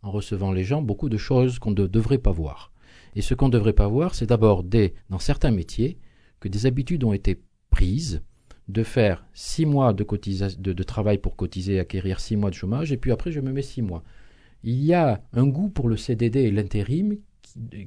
[0.02, 2.72] en recevant les gens, beaucoup de choses qu'on ne devrait pas voir.
[3.14, 5.98] Et ce qu'on ne devrait pas voir, c'est d'abord, dans certains métiers,
[6.40, 8.22] que des habitudes ont été prises
[8.68, 12.96] de faire six mois de, de, travail pour cotiser, acquérir six mois de chômage, et
[12.96, 14.02] puis après je me mets six mois.
[14.62, 17.16] Il y a un goût pour le CDD et l'intérim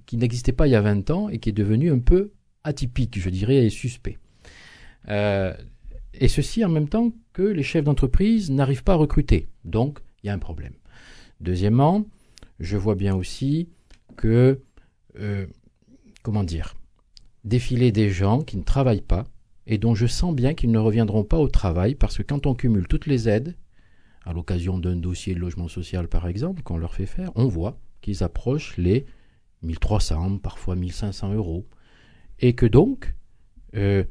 [0.05, 2.31] qui, n'existait pas il y a 20 ans et qui est devenu un peu
[2.63, 4.17] atypique, je dirais, et suspect.
[5.09, 5.53] Euh,
[6.13, 9.47] et ceci en même temps que les chefs d'entreprise n'arrivent pas à recruter.
[9.65, 10.73] Donc, il y a un problème.
[11.41, 12.05] Deuxièmement,
[12.59, 13.69] je vois bien aussi
[14.15, 14.61] que,
[15.19, 15.45] euh,
[16.21, 16.75] comment dire,
[17.43, 19.25] défiler des gens qui ne travaillent pas
[19.65, 22.53] et dont je sens bien qu'ils ne reviendront pas au travail parce que quand on
[22.53, 23.55] cumule toutes les aides,
[24.25, 27.77] à l'occasion d'un dossier de logement social par exemple, qu'on leur fait faire, on voit
[28.01, 29.05] qu'ils approchent les
[29.63, 31.65] 1300, parfois 1500 euros.
[32.39, 33.15] Et que donc,
[33.75, 34.03] euh,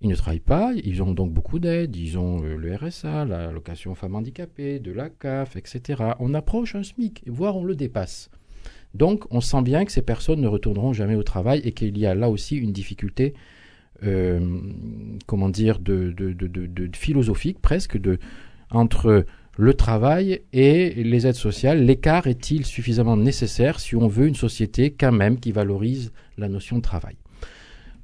[0.00, 3.50] ils ne travaillent pas, ils ont donc beaucoup d'aides, ils ont euh, le RSA, la
[3.50, 6.02] location femmes handicapées, de la CAF, etc.
[6.20, 8.30] On approche un SMIC, voire on le dépasse.
[8.94, 12.06] Donc on sent bien que ces personnes ne retourneront jamais au travail et qu'il y
[12.06, 13.34] a là aussi une difficulté,
[14.04, 14.60] euh,
[15.26, 16.14] comment dire, de,
[16.94, 17.98] philosophique presque,
[18.70, 21.84] entre le travail et les aides sociales.
[21.84, 26.76] L'écart est-il suffisamment nécessaire si on veut une société quand même qui valorise la notion
[26.76, 27.16] de travail?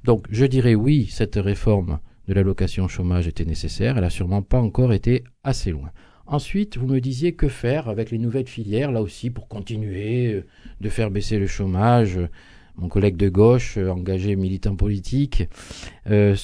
[0.05, 4.59] Donc je dirais oui, cette réforme de l'allocation chômage était nécessaire, elle n'a sûrement pas
[4.59, 5.89] encore été assez loin.
[6.27, 10.45] Ensuite, vous me disiez que faire avec les nouvelles filières, là aussi, pour continuer euh,
[10.81, 12.19] de faire baisser le chômage.
[12.77, 15.47] Mon collègue de gauche, euh, engagé militant politique,
[16.09, 16.35] euh,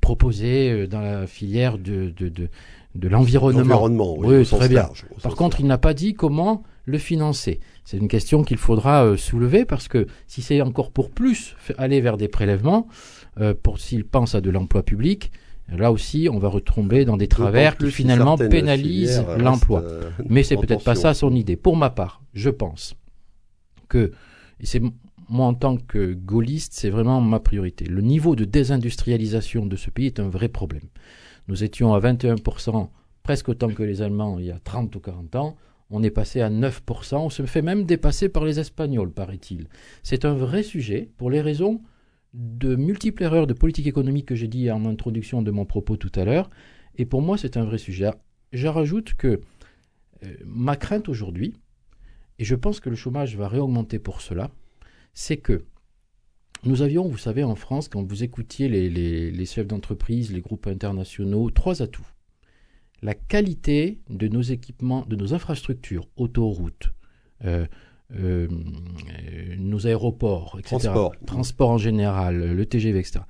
[0.00, 2.48] proposait dans la filière de, de, de,
[2.94, 4.16] de l'environnement.
[4.18, 4.88] oui, très bien.
[5.22, 7.60] Par contre, il n'a pas dit comment le financer.
[7.84, 12.00] C'est une question qu'il faudra euh, soulever parce que si c'est encore pour plus aller
[12.00, 12.88] vers des prélèvements,
[13.40, 15.30] euh, pour s'il pense à de l'emploi public,
[15.68, 19.82] là aussi on va retomber dans des travers qui finalement pénalisent l'emploi.
[19.82, 21.56] Euh, Mais c'est peut-être pas ça son idée.
[21.56, 22.94] Pour ma part, je pense
[23.88, 24.12] que
[24.62, 24.82] c'est
[25.28, 27.84] moi en tant que gaulliste, c'est vraiment ma priorité.
[27.84, 30.88] Le niveau de désindustrialisation de ce pays est un vrai problème.
[31.48, 32.88] Nous étions à 21%,
[33.22, 35.56] presque autant que les Allemands il y a 30 ou 40 ans
[35.90, 39.68] on est passé à 9%, on se fait même dépasser par les Espagnols, paraît-il.
[40.02, 41.80] C'est un vrai sujet pour les raisons
[42.34, 46.12] de multiples erreurs de politique économique que j'ai dit en introduction de mon propos tout
[46.14, 46.50] à l'heure.
[46.96, 48.10] Et pour moi, c'est un vrai sujet.
[48.52, 49.40] Je rajoute que
[50.24, 51.54] euh, ma crainte aujourd'hui,
[52.38, 54.50] et je pense que le chômage va réaugmenter pour cela,
[55.14, 55.64] c'est que
[56.64, 61.50] nous avions, vous savez, en France, quand vous écoutiez les chefs d'entreprise, les groupes internationaux,
[61.50, 62.06] trois atouts
[63.02, 66.92] la qualité de nos équipements, de nos infrastructures, autoroutes,
[67.44, 67.66] euh,
[68.18, 68.48] euh,
[69.58, 70.78] nos aéroports, etc.
[70.78, 71.14] Transport.
[71.26, 73.20] Transport en général, le TGV, etc.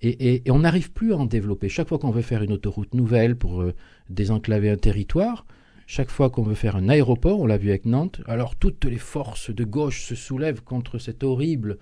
[0.00, 1.68] Et, on n'arrive plus à en développer.
[1.68, 3.74] Chaque fois qu'on veut faire une autoroute nouvelle pour euh,
[4.10, 5.44] désenclaver un territoire,
[5.86, 8.98] chaque fois qu'on veut faire un aéroport, on l'a vu avec Nantes, alors toutes les
[8.98, 11.78] forces de gauche se soulèvent contre cette horrible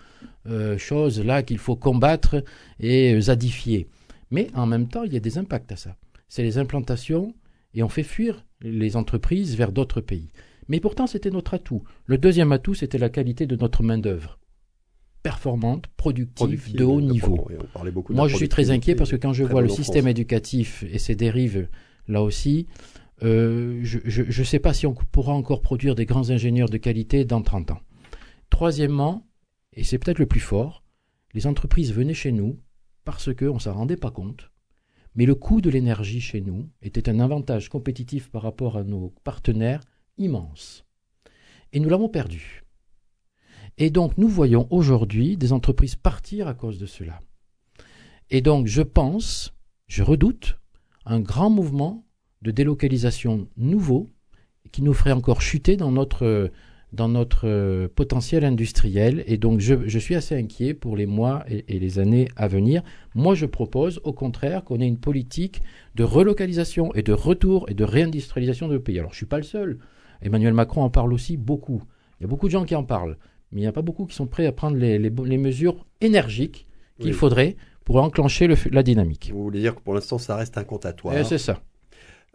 [0.79, 2.45] chose-là qu'il faut combattre
[2.79, 3.89] et zadifier.
[4.31, 5.97] Mais en même temps, il y a des impacts à ça
[6.29, 7.35] c'est les implantations
[7.75, 10.31] et on fait fuir les entreprises vers d'autres pays.
[10.69, 11.83] Mais pourtant, c'était notre atout.
[12.07, 14.39] Le deuxième atout, c'était la qualité de notre main-d'œuvre.
[15.23, 17.49] Performante, productive, de haut niveau.
[18.11, 21.15] Moi, je suis très inquiet parce que quand je vois le système éducatif et ses
[21.17, 21.69] dérives,
[22.09, 22.67] là aussi,
[23.23, 27.25] euh, je ne sais pas si on pourra encore produire des grands ingénieurs de qualité
[27.25, 27.81] dans 30 ans.
[28.51, 29.27] Troisièmement,
[29.73, 30.85] et c'est peut-être le plus fort,
[31.35, 32.59] les entreprises venaient chez nous
[33.05, 34.51] parce qu'on ne s'en rendait pas compte,
[35.17, 39.15] mais le coût de l'énergie chez nous était un avantage compétitif par rapport à nos
[39.25, 39.81] partenaires
[40.19, 40.85] immense.
[41.73, 42.63] Et nous l'avons perdu.
[43.79, 47.21] Et donc nous voyons aujourd'hui des entreprises partir à cause de cela.
[48.31, 49.55] Et donc je pense,
[49.87, 50.59] je redoute,
[51.07, 52.05] un grand mouvement
[52.43, 54.11] de délocalisation nouveau
[54.73, 56.51] qui nous ferait encore chuter dans notre
[56.93, 59.25] dans notre euh, potentiel industriel.
[59.27, 62.83] Et donc, je, suis assez inquiet pour les mois et, les années à venir.
[63.15, 65.63] Moi, je propose, au contraire, qu'on ait une politique
[65.95, 68.99] de relocalisation et de retour et de réindustrialisation de pays.
[68.99, 69.79] Alors, je ne suis pas le seul.
[70.23, 71.83] Emmanuel Macron en parle aussi beaucoup.
[72.19, 73.17] Il y a beaucoup de gens qui en parlent.
[73.53, 76.67] Mais il n'y a pas beaucoup qui sont prêts à prendre les, les, mesures énergiques
[77.01, 79.31] qu'il faudrait pour enclencher la dynamique.
[79.33, 81.61] Vous voulez dire que pour l'instant, ça reste incantatoire eh, C'est ça.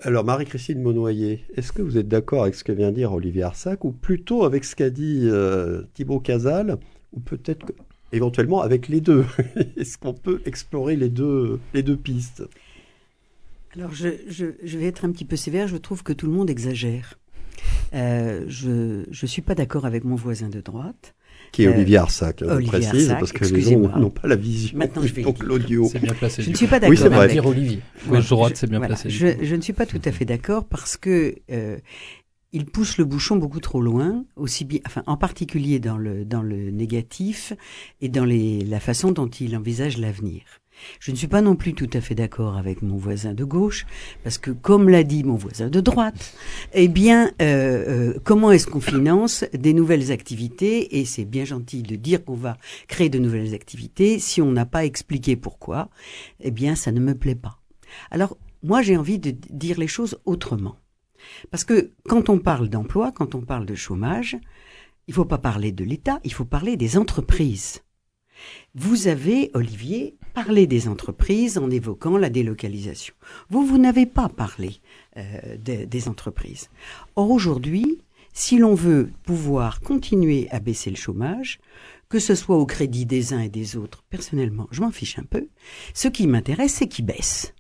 [0.03, 3.85] Alors, Marie-Christine Monnoyer, est-ce que vous êtes d'accord avec ce que vient dire Olivier Arsac,
[3.85, 6.79] ou plutôt avec ce qu'a dit euh, Thibaut Casal,
[7.13, 7.67] ou peut-être
[8.11, 9.25] éventuellement avec les deux?
[9.77, 11.59] Est-ce qu'on peut explorer les deux
[12.03, 12.43] pistes?
[13.75, 17.19] Alors, je, vais être un petit peu sévère, je trouve que tout le monde exagère.
[17.93, 21.15] Euh, je ne suis pas d'accord avec mon voisin de droite.
[21.51, 24.77] Qui est euh, Olivier Arsac, je précise, parce que les gens n'ont pas la vision,
[24.77, 25.89] Maintenant, je vais donc l'audio.
[25.91, 26.41] C'est bien placé.
[26.43, 26.89] Je ne suis pas d'accord.
[26.91, 27.27] Oui, c'est vrai.
[27.27, 27.81] Dire Olivier.
[28.07, 29.09] Gauche droite, c'est bien placé.
[29.09, 31.77] Je, je, ne suis pas tout à fait d'accord parce que euh,
[32.53, 36.41] il pousse le bouchon beaucoup trop loin, aussi bien, enfin, en particulier dans le dans
[36.41, 37.53] le négatif
[38.01, 40.43] et dans les, la façon dont il envisage l'avenir.
[40.99, 43.85] Je ne suis pas non plus tout à fait d'accord avec mon voisin de gauche,
[44.23, 46.35] parce que comme l'a dit mon voisin de droite,
[46.73, 50.99] eh bien, euh, euh, comment est-ce qu'on finance des nouvelles activités?
[50.99, 54.19] Et c'est bien gentil de dire qu'on va créer de nouvelles activités.
[54.19, 55.89] Si on n'a pas expliqué pourquoi,
[56.39, 57.59] eh bien, ça ne me plaît pas.
[58.09, 60.75] Alors, moi, j'ai envie de dire les choses autrement.
[61.49, 64.37] Parce que quand on parle d'emploi, quand on parle de chômage,
[65.07, 67.81] il ne faut pas parler de l'État, il faut parler des entreprises.
[68.75, 73.13] Vous avez, Olivier, parlé des entreprises en évoquant la délocalisation.
[73.49, 74.77] Vous, vous n'avez pas parlé
[75.17, 76.69] euh, des entreprises.
[77.15, 77.99] Or, aujourd'hui,
[78.33, 81.59] si l'on veut pouvoir continuer à baisser le chômage,
[82.09, 85.23] que ce soit au crédit des uns et des autres, personnellement, je m'en fiche un
[85.23, 85.47] peu.
[85.93, 87.53] Ce qui m'intéresse, c'est qu'il baisse.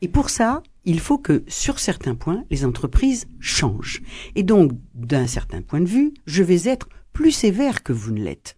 [0.00, 4.02] Et pour ça, il faut que, sur certains points, les entreprises changent.
[4.36, 8.22] Et donc, d'un certain point de vue, je vais être plus sévère que vous ne
[8.22, 8.56] l'êtes.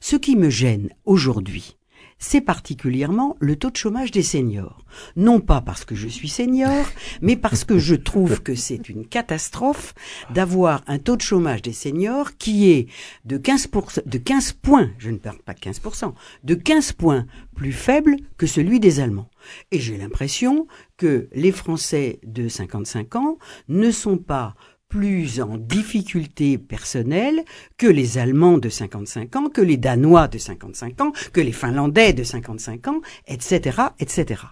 [0.00, 1.76] Ce qui me gêne aujourd'hui,
[2.20, 4.84] c'est particulièrement le taux de chômage des seniors.
[5.16, 6.84] Non pas parce que je suis senior,
[7.22, 9.94] mais parce que je trouve que c'est une catastrophe
[10.32, 12.86] d'avoir un taux de chômage des seniors qui est
[13.24, 16.12] de 15%, de 15 points, je ne parle pas de 15%,
[16.44, 19.30] de 15 points plus faible que celui des Allemands.
[19.72, 20.66] Et j'ai l'impression
[20.98, 24.54] que les Français de 55 ans ne sont pas
[24.90, 27.44] plus en difficulté personnelle
[27.78, 32.12] que les Allemands de 55 ans, que les Danois de 55 ans, que les Finlandais
[32.12, 34.42] de 55 ans, etc., etc.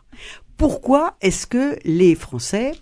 [0.57, 2.73] Pourquoi est-ce que les Français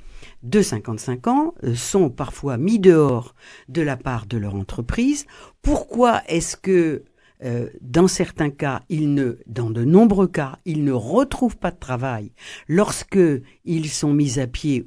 [0.42, 3.34] de 55 ans euh, sont parfois mis dehors
[3.68, 5.26] de la part de leur entreprise?
[5.62, 7.04] Pourquoi est-ce que
[7.42, 11.78] euh, dans certains cas, ils ne, dans de nombreux cas, ils ne retrouvent pas de
[11.78, 12.32] travail
[12.68, 13.18] lorsque
[13.64, 14.84] ils sont mis à pied.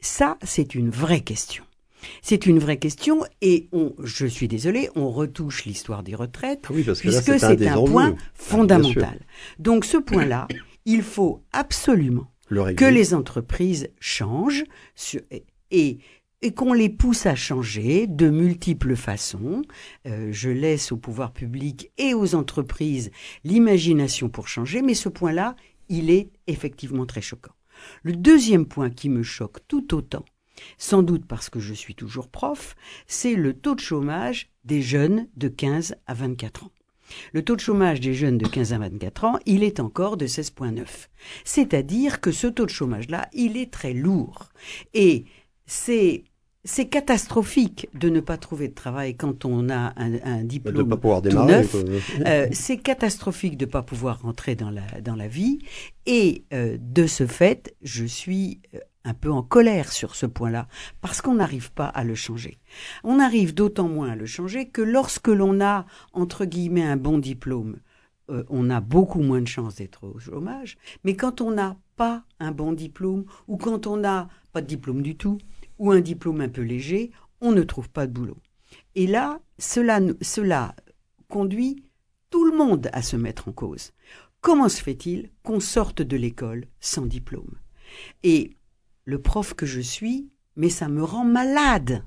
[0.00, 1.65] Ça, c'est une vraie question.
[2.22, 6.72] C'est une vraie question et on, je suis désolé, on retouche l'histoire des retraites ah
[6.72, 9.20] puisque c'est un, point fondamental.
[9.58, 10.48] Donc ce point-là,
[10.84, 14.64] il faut absolument que les entreprises changent
[15.70, 15.98] et,
[16.42, 19.62] et qu'on les pousse à changer de multiples façons.
[20.06, 23.10] Euh, je laisse au pouvoir public et aux entreprises
[23.44, 25.56] l'imagination pour changer, mais ce point-là,
[25.88, 27.54] il est effectivement très choquant.
[28.02, 30.24] Le deuxième point qui me choque tout autant,
[30.78, 35.28] sans doute parce que je suis toujours prof, c'est le taux de chômage des jeunes
[35.36, 36.70] de 15 à 24 ans.
[37.32, 40.26] Le taux de chômage des jeunes de 15 à 24 ans, il est encore de
[40.26, 40.84] 16,9.
[41.44, 44.48] C'est-à-dire que ce taux de chômage-là, il est très lourd.
[44.92, 45.24] Et
[45.66, 46.24] c'est
[46.66, 50.96] c'est catastrophique de ne pas trouver de travail quand on a un, diplôme de pas
[50.96, 51.76] pouvoir démarrer, neuf.
[52.26, 55.60] Euh, c'est catastrophique de ne pas pouvoir rentrer dans la, dans la vie.
[56.06, 60.66] Et euh, de ce fait, je suis euh, un peu en colère sur ce point-là,
[61.00, 62.58] parce qu'on n'arrive pas à le changer.
[63.04, 67.18] On arrive d'autant moins à le changer que lorsque l'on a, entre guillemets, un bon
[67.18, 67.76] diplôme,
[68.30, 72.24] euh, on a beaucoup moins de chances d'être au chômage, mais quand on n'a pas
[72.40, 75.38] un bon diplôme, ou quand on n'a pas de diplôme du tout,
[75.78, 78.38] ou un diplôme un peu léger, on ne trouve pas de boulot.
[78.96, 80.74] Et là, cela, cela
[81.28, 81.84] conduit
[82.30, 83.92] tout le monde à se mettre en cause.
[84.40, 87.54] Comment se fait-il qu'on sorte de l'école sans diplôme?
[88.22, 88.55] Et
[89.06, 92.04] le prof que je suis, mais ça me rend malade.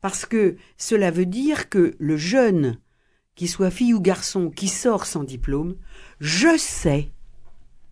[0.00, 2.78] Parce que cela veut dire que le jeune,
[3.36, 5.76] qui soit fille ou garçon, qui sort sans diplôme,
[6.20, 7.10] je sais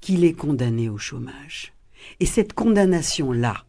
[0.01, 1.73] qu'il est condamné au chômage.
[2.19, 3.65] Et cette condamnation-là,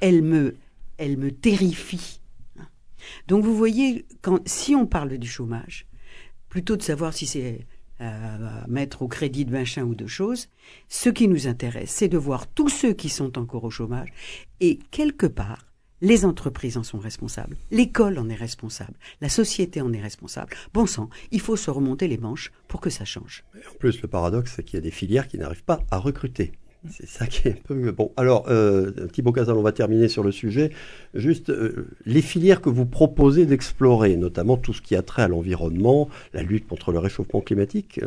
[0.00, 0.56] elle me,
[0.98, 2.20] elle me terrifie.
[3.28, 4.06] Donc vous voyez,
[4.44, 5.86] si on parle du chômage,
[6.48, 7.66] plutôt de savoir si c'est
[8.00, 10.48] à mettre au crédit de machin ou de choses.
[10.88, 14.12] Ce qui nous intéresse, c'est de voir tous ceux qui sont encore au chômage
[14.60, 15.66] et quelque part,
[16.00, 20.54] les entreprises en sont responsables, l'école en est responsable, la société en est responsable.
[20.72, 23.44] Bon sang, il faut se remonter les manches pour que ça change.
[23.70, 26.52] En plus, le paradoxe, c'est qu'il y a des filières qui n'arrivent pas à recruter.
[26.88, 27.92] C'est ça qui est un peu...
[27.92, 30.70] Bon, alors, euh, Thibaut Casal, on va terminer sur le sujet.
[31.12, 35.28] Juste, euh, les filières que vous proposez d'explorer, notamment tout ce qui a trait à
[35.28, 38.00] l'environnement, la lutte contre le réchauffement climatique,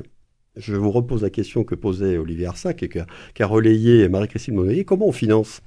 [0.56, 4.84] je vous repose la question que posait Olivier Arsac et qu'a relayé Marie-Christine Monnet.
[4.86, 5.62] Comment on finance?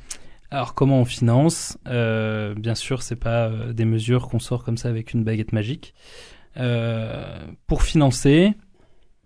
[0.51, 1.79] Alors comment on finance?
[1.87, 5.53] Euh, Bien sûr, c'est pas euh, des mesures qu'on sort comme ça avec une baguette
[5.53, 5.95] magique.
[7.67, 8.53] Pour financer,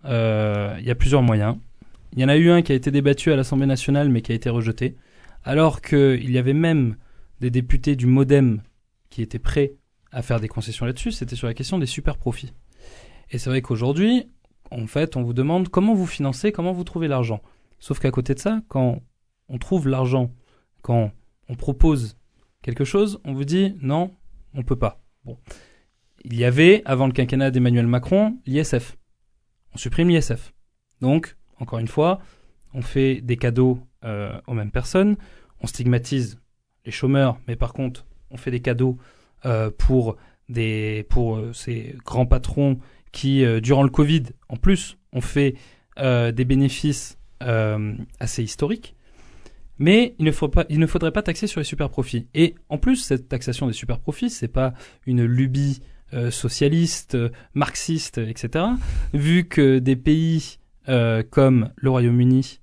[0.03, 1.55] il y a plusieurs moyens.
[2.13, 4.31] Il y en a eu un qui a été débattu à l'Assemblée nationale mais qui
[4.31, 4.95] a été rejeté,
[5.43, 6.97] alors qu'il y avait même
[7.39, 8.61] des députés du Modem
[9.09, 9.73] qui étaient prêts
[10.11, 12.53] à faire des concessions là-dessus, c'était sur la question des super profits.
[13.29, 14.27] Et c'est vrai qu'aujourd'hui,
[14.71, 17.41] en fait, on vous demande comment vous financez, comment vous trouvez l'argent.
[17.79, 19.01] Sauf qu'à côté de ça, quand
[19.47, 20.31] on trouve l'argent,
[20.81, 21.11] quand
[21.49, 22.17] on propose
[22.61, 24.11] quelque chose, on vous dit non,
[24.53, 25.01] on peut pas.
[25.25, 25.37] Bon.
[26.23, 28.97] Il y avait, avant le quinquennat d'Emmanuel Macron, l'ISF.
[29.73, 30.53] On supprime l'ISF.
[30.99, 32.19] Donc, encore une fois,
[32.73, 35.15] on fait des cadeaux euh, aux mêmes personnes,
[35.61, 36.39] on stigmatise
[36.85, 38.97] les chômeurs, mais par contre, on fait des cadeaux
[39.45, 40.17] euh, pour
[40.49, 42.79] des pour euh, ces grands patrons
[43.11, 45.55] qui, durant le Covid, en plus, ont fait
[45.97, 48.95] des bénéfices assez historiques.
[49.79, 52.27] Mais il ne, faut pas, il ne faudrait pas taxer sur les super profits.
[52.33, 54.73] Et en plus, cette taxation des super profits, c'est pas
[55.05, 55.81] une lubie
[56.29, 57.17] socialiste,
[57.53, 58.65] marxiste, etc.
[59.13, 60.60] Vu que des pays
[60.91, 62.59] euh, comme le Royaume-Uni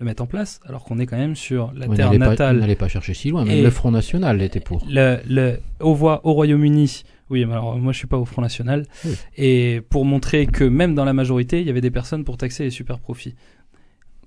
[0.00, 2.60] le mettent en place, alors qu'on est quand même sur la On terre natale on
[2.60, 3.44] n'allait pas chercher si loin.
[3.44, 4.84] Même le Front National était pour.
[4.88, 8.42] le, le, au, voi- au Royaume-Uni, oui, mais alors moi je suis pas au Front
[8.42, 9.12] National, Oui.
[9.36, 12.64] et pour montrer que même dans la majorité, il y avait des personnes pour taxer
[12.64, 13.34] les super profits.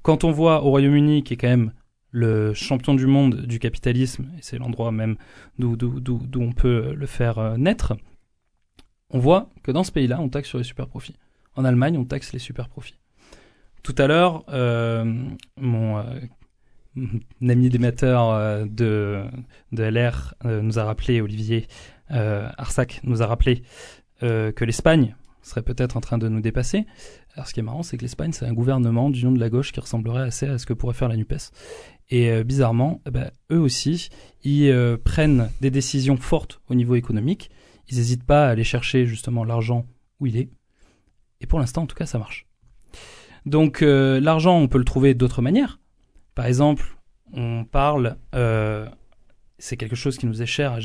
[0.04, 1.72] Quand on voit au Royaume-Uni, qui est quand même
[2.12, 5.18] le champion du monde du capitalisme, et c'est l'endroit même
[5.60, 7.94] d'où, d'où, d'où, d'où on peut le faire euh, naître,
[9.10, 11.16] on voit que dans ce pays-là, on taxe sur les super profits.
[11.56, 12.96] En Allemagne, on taxe les super profits.
[13.88, 15.06] Tout à l'heure, euh,
[15.56, 16.04] mon, euh,
[16.96, 19.24] mon ami démetteur euh, de,
[19.72, 21.68] LR nous a rappelé, Olivier
[22.10, 23.64] Arsac nous a rappelé
[24.20, 26.86] que l'Espagne serait peut-être en train de nous dépasser.
[27.34, 29.72] Alors ce qui est marrant, c'est que l'Espagne, c'est un gouvernement d'union de la gauche
[29.72, 31.54] qui ressemblerait assez à ce que pourrait faire la NUPES.
[32.10, 34.10] Et bizarrement, eh ben, eux aussi,
[34.44, 37.52] ils prennent des décisions fortes au niveau économique.
[37.88, 39.86] Ils n'hésitent pas à aller chercher justement l'argent
[40.20, 40.50] où il est.
[41.40, 42.47] Et pour l'instant, en tout cas, ça marche.
[43.48, 45.80] Donc euh, l'argent, on peut le trouver d'autres manières.
[46.36, 46.98] Par exemple,
[47.32, 48.88] on parle, euh,
[49.58, 50.80] c'est quelque chose qui nous est cher à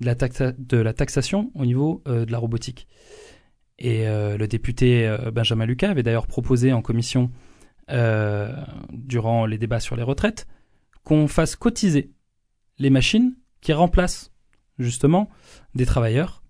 [0.00, 2.86] la, taxa- de la taxation au niveau euh, de la robotique.
[3.80, 7.32] Et le député Benjamin Lucas avait d'ailleurs proposé en commission,
[7.88, 10.46] durant les débats sur les retraites,
[11.02, 12.12] qu'on fasse cotiser
[12.78, 14.32] les machines qui remplacent
[14.78, 15.28] justement
[15.74, 16.44] des travailleurs.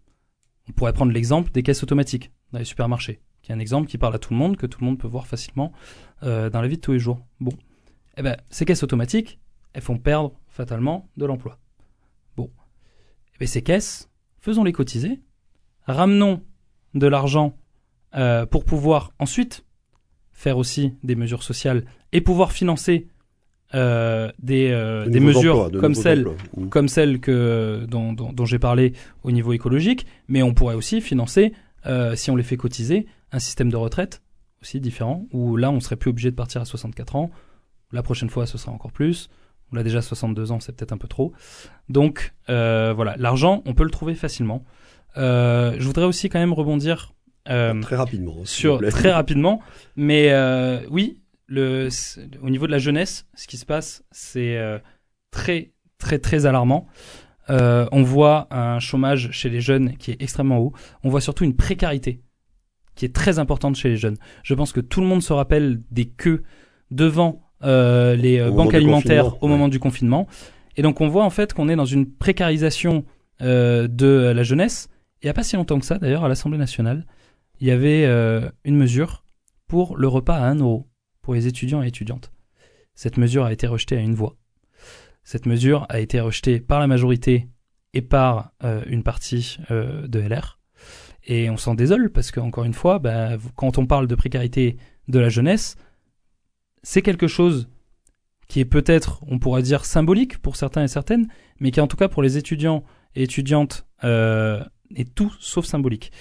[0.68, 3.98] On pourrait prendre l'exemple des caisses automatiques dans les supermarchés, qui est un exemple qui
[3.98, 5.70] parle à tout le monde, que tout le monde peut voir facilement
[6.22, 7.20] euh, dans la vie de tous les jours.
[7.40, 7.52] Bon,
[8.16, 9.38] eh ben, ces caisses automatiques,
[9.74, 11.58] elles font perdre fatalement de l'emploi.
[12.38, 12.50] Bon,
[13.34, 14.08] eh ben, ces caisses,
[14.40, 15.20] faisons-les cotiser,
[15.86, 16.42] ramenons
[16.94, 17.54] de l'argent
[18.14, 19.66] euh, pour pouvoir ensuite
[20.32, 23.08] faire aussi des mesures sociales et pouvoir financer
[23.74, 26.24] euh, des, De des nouveaux mesures emplois, de comme celles
[27.10, 31.52] comme que, dont, dont, dont j'ai parlé au niveau écologique, mais on pourrait aussi financer,
[32.14, 34.22] si on les fait cotiser, un système de retraite
[34.62, 37.30] aussi différent, où là on serait plus obligé de partir à 64 ans,
[37.92, 39.28] la prochaine fois ce sera encore plus,
[39.72, 41.32] on l'a déjà à 62 ans, c'est peut-être un peu trop.
[41.88, 44.64] Donc euh, voilà, l'argent, on peut le trouver facilement.
[45.16, 47.12] Euh, je voudrais aussi quand même rebondir
[47.48, 48.34] euh, Très rapidement.
[48.38, 49.60] vous sur très rapidement.
[49.96, 50.32] Mais
[50.90, 51.88] oui, le,
[52.40, 54.58] au niveau de la jeunesse, ce qui se passe, c'est
[55.32, 56.86] très très très alarmant.
[57.48, 60.72] On voit un chômage chez les jeunes qui est extrêmement haut.
[61.02, 62.20] On voit surtout une précarité
[62.94, 64.16] qui est très importante chez les jeunes.
[64.42, 66.42] Je pense que tout le monde se rappelle des queues
[66.90, 69.52] devant euh, les euh, Au banques alimentaires au ouais.
[69.52, 70.26] moment du confinement.
[70.76, 73.04] Et donc on voit en fait qu'on est dans une précarisation
[73.42, 74.88] euh, de la jeunesse.
[75.22, 77.06] Et il n'y a pas si longtemps que ça, d'ailleurs, à l'Assemblée nationale,
[77.60, 79.24] il y avait euh, une mesure
[79.66, 80.88] pour le repas à 1 euro
[81.22, 82.30] pour les étudiants et étudiantes.
[82.94, 84.36] Cette mesure a été rejetée à une voix.
[85.22, 87.48] Cette mesure a été rejetée par la majorité
[87.94, 88.52] et par
[88.86, 90.58] une partie de LR.
[91.26, 94.76] Et on s'en désole parce que, encore une fois, bah, quand on parle de précarité
[95.08, 95.76] de la jeunesse,
[96.82, 97.68] c'est quelque chose
[98.48, 101.28] qui est peut-être, on pourrait dire, symbolique pour certains et certaines,
[101.60, 104.62] mais qui en tout cas pour les étudiants et étudiantes euh,
[104.94, 106.12] est tout sauf symbolique.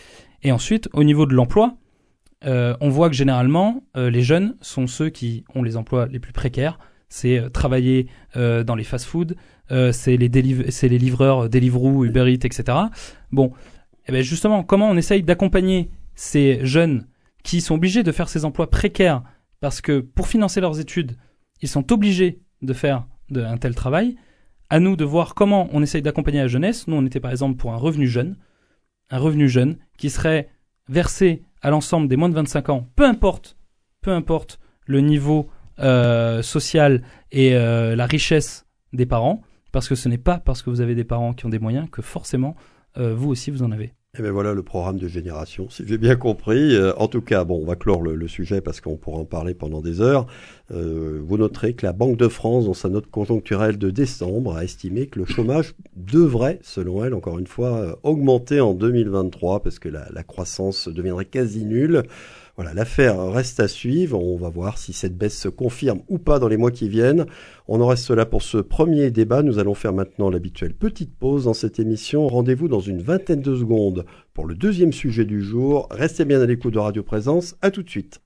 [0.41, 1.75] Et ensuite, au niveau de l'emploi,
[2.45, 6.19] euh, on voit que généralement, euh, les jeunes sont ceux qui ont les emplois les
[6.19, 6.79] plus précaires.
[7.09, 9.35] C'est travailler dans les fast-foods,
[9.71, 12.77] euh, c'est les, les livreurs Deliveroo, Uber Eats, etc.
[13.31, 13.51] Bon,
[14.07, 17.07] eh ben justement, comment on essaye d'accompagner ces jeunes
[17.43, 19.23] qui sont obligés de faire ces emplois précaires
[19.59, 21.17] parce que pour financer leurs études,
[21.61, 24.17] ils sont obligés de faire un tel travail?
[24.69, 26.87] À nous de voir comment on essaye d'accompagner la jeunesse.
[26.87, 28.37] Nous, on était par exemple pour un revenu jeune,
[29.09, 30.49] un revenu jeune qui serait
[30.89, 33.55] versé à l'ensemble des moins de 25 ans, peu importe,
[34.01, 35.49] peu importe le niveau
[35.79, 39.41] euh, social et euh, la richesse des parents,
[39.71, 41.89] parce que ce n'est pas parce que vous avez des parents qui ont des moyens
[41.89, 42.55] que forcément
[42.95, 43.93] vous aussi vous en avez.
[44.15, 46.75] Et bien voilà le programme de génération, si j'ai bien compris.
[46.75, 49.55] Euh, en tout cas, bon, on va clore le, sujet parce qu'on pourra en parler
[49.55, 50.27] pendant des heures.
[50.69, 54.63] Euh, vous noterez que la Banque de France, dans sa note conjoncturelle de décembre, a
[54.63, 59.79] estimé que le chômage devrait, selon elle, encore une fois, euh, augmenter en 2023 parce
[59.79, 62.03] que la, la croissance deviendrait quasi nulle.
[62.55, 64.21] Voilà, l'affaire reste à suivre.
[64.21, 67.25] On va voir si cette baisse se confirme ou pas dans les mois qui viennent.
[67.67, 69.41] On en reste là pour ce premier débat.
[69.41, 72.27] Nous allons faire maintenant l'habituelle petite pause dans cette émission.
[72.27, 75.87] Rendez-vous dans une vingtaine de secondes pour le deuxième sujet du jour.
[75.89, 77.55] Restez bien à l'écoute de Radio Présence.
[77.63, 78.21] À tout de suite.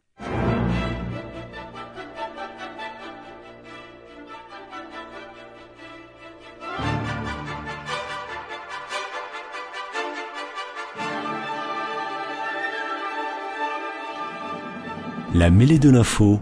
[15.35, 16.39] La mêlée de l'info,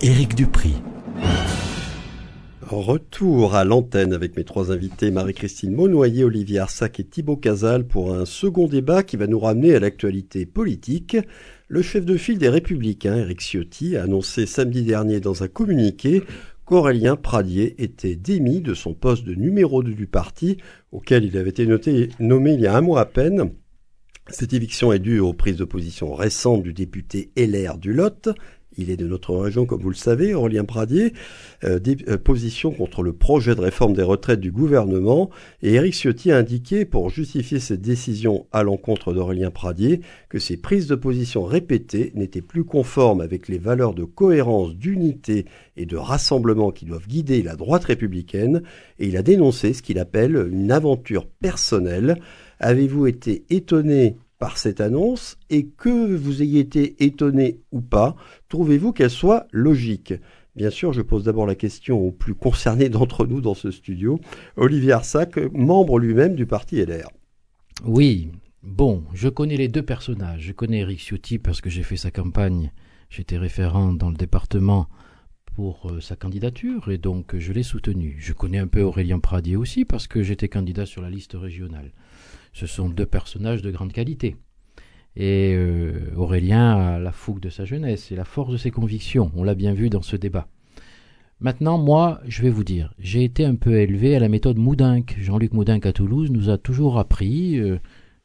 [0.00, 0.74] Éric Dupri.
[2.62, 8.14] Retour à l'antenne avec mes trois invités, Marie-Christine Monnoyer, Olivier Arsac et Thibaut Casal pour
[8.14, 11.16] un second débat qui va nous ramener à l'actualité politique.
[11.66, 16.22] Le chef de file des Républicains, Éric Ciotti, a annoncé samedi dernier dans un communiqué
[16.64, 20.58] qu'Aurélien Pradier était démis de son poste de numéro 2 du parti,
[20.92, 21.66] auquel il avait été
[22.20, 23.50] nommé il y a un mois à peine,
[24.32, 28.30] cette éviction est due aux prises de position récentes du député LR du Lot.
[28.76, 31.12] Il est de notre région, comme vous le savez, Aurélien Pradier,
[31.64, 35.30] euh, euh, positions contre le projet de réforme des retraites du gouvernement.
[35.60, 40.56] Et Éric Ciotti a indiqué, pour justifier cette décision à l'encontre d'Aurélien Pradier, que ces
[40.56, 45.96] prises de position répétées n'étaient plus conformes avec les valeurs de cohérence, d'unité et de
[45.96, 48.62] rassemblement qui doivent guider la droite républicaine.
[49.00, 52.18] Et il a dénoncé ce qu'il appelle une aventure personnelle
[52.60, 58.16] Avez-vous été étonné par cette annonce et que vous ayez été étonné ou pas,
[58.48, 60.14] trouvez-vous qu'elle soit logique?
[60.56, 64.20] Bien sûr, je pose d'abord la question aux plus concernés d'entre nous dans ce studio.
[64.56, 67.08] Olivier Arsac, membre lui-même du parti LR.
[67.84, 68.30] Oui,
[68.62, 70.42] bon, je connais les deux personnages.
[70.42, 72.72] Je connais Eric Ciotti parce que j'ai fait sa campagne.
[73.08, 74.88] J'étais référent dans le département
[75.56, 78.16] pour euh, sa candidature et donc je l'ai soutenu.
[78.18, 81.92] Je connais un peu Aurélien Pradier aussi parce que j'étais candidat sur la liste régionale
[82.52, 84.36] ce sont deux personnages de grande qualité.
[85.16, 89.32] Et euh, Aurélien a la fougue de sa jeunesse et la force de ses convictions.
[89.34, 90.48] On l'a bien vu dans ce débat.
[91.40, 95.16] Maintenant, moi, je vais vous dire, j'ai été un peu élevé à la méthode Moudinque.
[95.18, 97.78] Jean-Luc Moudinque à Toulouse nous a toujours appris, euh,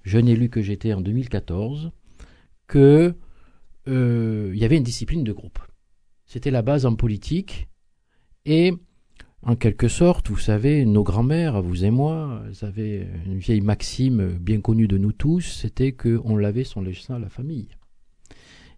[0.03, 1.91] jeune élu que j'étais en 2014,
[2.67, 3.15] que
[3.87, 5.59] euh, il y avait une discipline de groupe.
[6.25, 7.69] C'était la base en politique
[8.45, 8.73] et
[9.45, 14.37] en quelque sorte, vous savez, nos grands-mères, vous et moi, elles avaient une vieille maxime
[14.39, 17.67] bien connue de nous tous, c'était qu'on lavait son linge à la famille.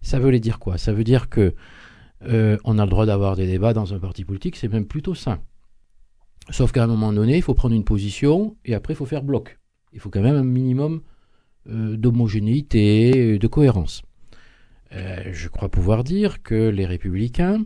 [0.01, 0.78] Ça veut dire quoi?
[0.78, 1.55] Ça veut dire que
[2.24, 5.15] euh, on a le droit d'avoir des débats dans un parti politique, c'est même plutôt
[5.15, 5.39] sain.
[6.49, 9.24] Sauf qu'à un moment donné, il faut prendre une position et après il faut faire
[9.24, 9.59] bloc.
[9.93, 11.01] Il faut quand même un minimum
[11.70, 14.03] euh, d'homogénéité, de cohérence.
[14.93, 17.63] Euh, je crois pouvoir dire que les républicains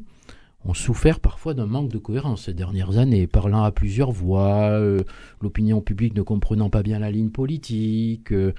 [0.66, 5.00] ont souffert parfois d'un manque de cohérence ces dernières années, parlant à plusieurs voix, euh,
[5.42, 8.32] l'opinion publique ne comprenant pas bien la ligne politique.
[8.32, 8.54] Euh,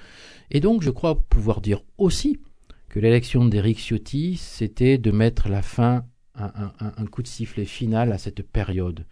[0.50, 2.40] et donc je crois pouvoir dire aussi
[2.88, 8.12] que l'élection d'Éric Ciotti, c'était de mettre la fin, un, un, coup de sifflet final
[8.12, 9.06] à cette période.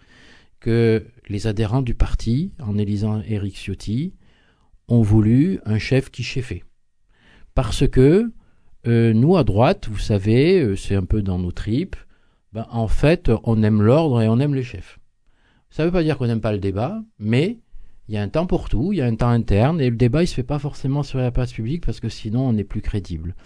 [0.58, 4.12] Que les adhérents du parti, en élisant Éric Ciotti,
[4.88, 6.64] ont voulu un chef qui cheffait.
[7.54, 8.30] Parce que
[8.86, 11.96] euh, nous, à droite, vous savez, c'est un peu dans nos tripes,
[12.52, 14.98] ben, en fait, on aime l'ordre et on aime les chefs.
[15.70, 17.58] Ça ne veut pas dire qu'on n'aime pas le débat, mais
[18.08, 19.96] il y a un temps pour tout, il y a un temps interne, et le
[19.96, 22.64] débat, il se fait pas forcément sur la place publique parce que sinon, on n'est
[22.64, 23.36] plus crédible.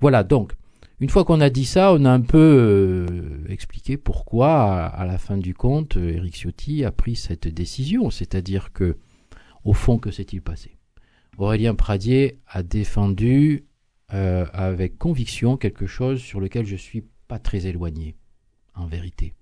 [0.00, 0.52] Voilà, donc,
[1.00, 5.18] une fois qu'on a dit ça, on a un peu euh, expliqué pourquoi, à, la
[5.18, 8.08] fin du compte, Eric Ciotti a pris cette décision.
[8.08, 8.96] C'est-à-dire que,
[9.64, 10.78] au fond, que s'est-il passé?
[11.36, 13.66] Aurélien Pradier a défendu
[14.14, 18.16] euh, avec conviction quelque chose sur lequel je suis pas très éloigné
[18.76, 19.34] en vérité.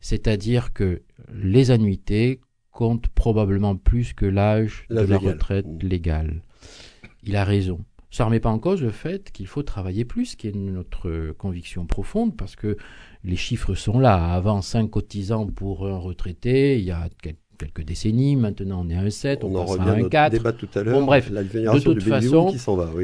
[0.00, 1.02] C'est-à-dire que
[1.32, 5.86] les annuités comptent probablement plus que l'âge de la retraite mmh.
[5.86, 6.42] légale.
[7.22, 7.84] Il a raison.
[8.10, 11.32] Ça ne remet pas en cause le fait qu'il faut travailler plus, qui est notre
[11.32, 12.76] conviction profonde, parce que
[13.22, 14.32] les chiffres sont là.
[14.32, 17.08] Avant 5 cotisants pour un retraité, il y a
[17.56, 20.32] quelques décennies, maintenant on est à un 7, on, on passe à un 4.
[20.32, 20.98] Débat tout à l'heure.
[20.98, 22.52] Bon bref, de toute façon,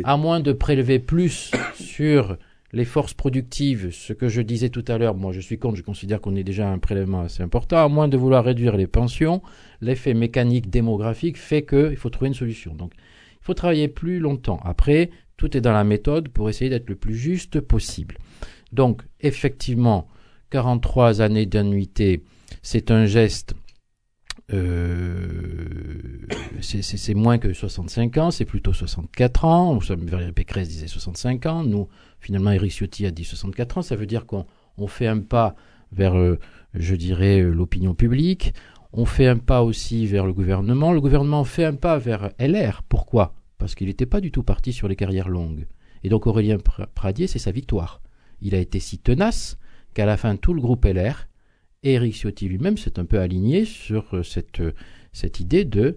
[0.02, 2.36] à moins de prélever plus sur
[2.76, 5.82] les forces productives, ce que je disais tout à l'heure, moi je suis contre, je
[5.82, 9.40] considère qu'on est déjà un prélèvement assez important, à moins de vouloir réduire les pensions,
[9.80, 12.74] l'effet mécanique démographique fait qu'il faut trouver une solution.
[12.74, 14.60] Donc il faut travailler plus longtemps.
[14.62, 15.08] Après,
[15.38, 18.18] tout est dans la méthode pour essayer d'être le plus juste possible.
[18.72, 20.06] Donc effectivement,
[20.50, 22.24] 43 années d'annuité,
[22.60, 23.54] c'est un geste
[26.60, 29.78] c'est moins que 65 ans, c'est plutôt 64 ans.
[29.78, 31.64] Valérie Pécresse disait 65 ans.
[31.64, 31.88] Nous,
[32.20, 33.82] finalement, Eric Ciotti a dit 64 ans.
[33.82, 34.46] Ça veut dire qu'on
[34.78, 35.56] on fait un pas
[35.92, 36.38] vers, euh,
[36.74, 38.54] je dirais, euh, l'opinion publique.
[38.92, 40.92] On fait un pas aussi vers le gouvernement.
[40.92, 42.82] Le gouvernement fait un pas vers LR.
[42.88, 43.34] Pourquoi?
[43.58, 45.66] Parce qu'il n'était pas du tout parti sur les carrières longues.
[46.04, 46.58] Et donc Aurélien
[46.94, 48.00] Pradier, c'est sa victoire.
[48.40, 49.58] Il a été si tenace
[49.94, 51.26] qu'à la fin, tout le groupe LR
[51.82, 54.62] et Eric Ciotti lui-même s'est un peu aligné sur euh, cette,
[55.12, 55.96] cette idée de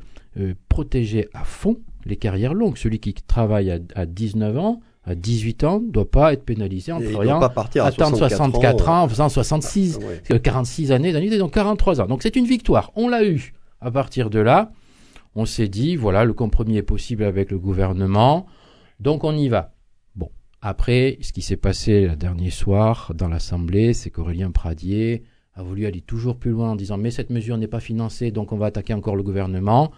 [0.69, 2.77] protéger à fond les carrières longues.
[2.77, 6.91] Celui qui travaille à, à 19 ans à 18 ans ne doit pas être pénalisé
[6.91, 9.99] en travaillant, pas partir à attendre 64, ans, en faisant 66,
[10.43, 12.05] 46 années d'annuité, donc 43 ans.
[12.05, 12.91] Donc c'est une victoire.
[12.95, 13.53] On l'a eu.
[13.81, 14.71] À partir de là,
[15.35, 18.45] on s'est dit, voilà, le compromis est possible avec le gouvernement,
[18.99, 19.73] donc on y va.
[20.15, 20.29] Bon,
[20.61, 25.23] après, ce qui s'est passé le dernier soir dans l'Assemblée, c'est qu'Aurélien Pradier
[25.59, 28.53] a voulu aller toujours plus loin en disant, mais cette mesure n'est pas financée, donc
[28.53, 29.91] on va attaquer encore le gouvernement.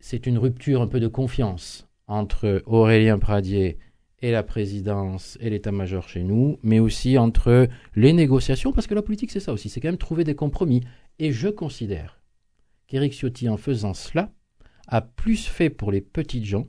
[0.00, 3.78] C'est une rupture un peu de confiance entre Aurélien Pradier
[4.20, 9.02] et la présidence et l'état-major chez nous, mais aussi entre les négociations, parce que la
[9.02, 10.82] politique c'est ça aussi, c'est quand même trouver des compromis.
[11.18, 12.22] Et je considère
[12.86, 14.32] qu'Éric Ciotti, en faisant cela,
[14.88, 16.68] a plus fait pour les petites gens,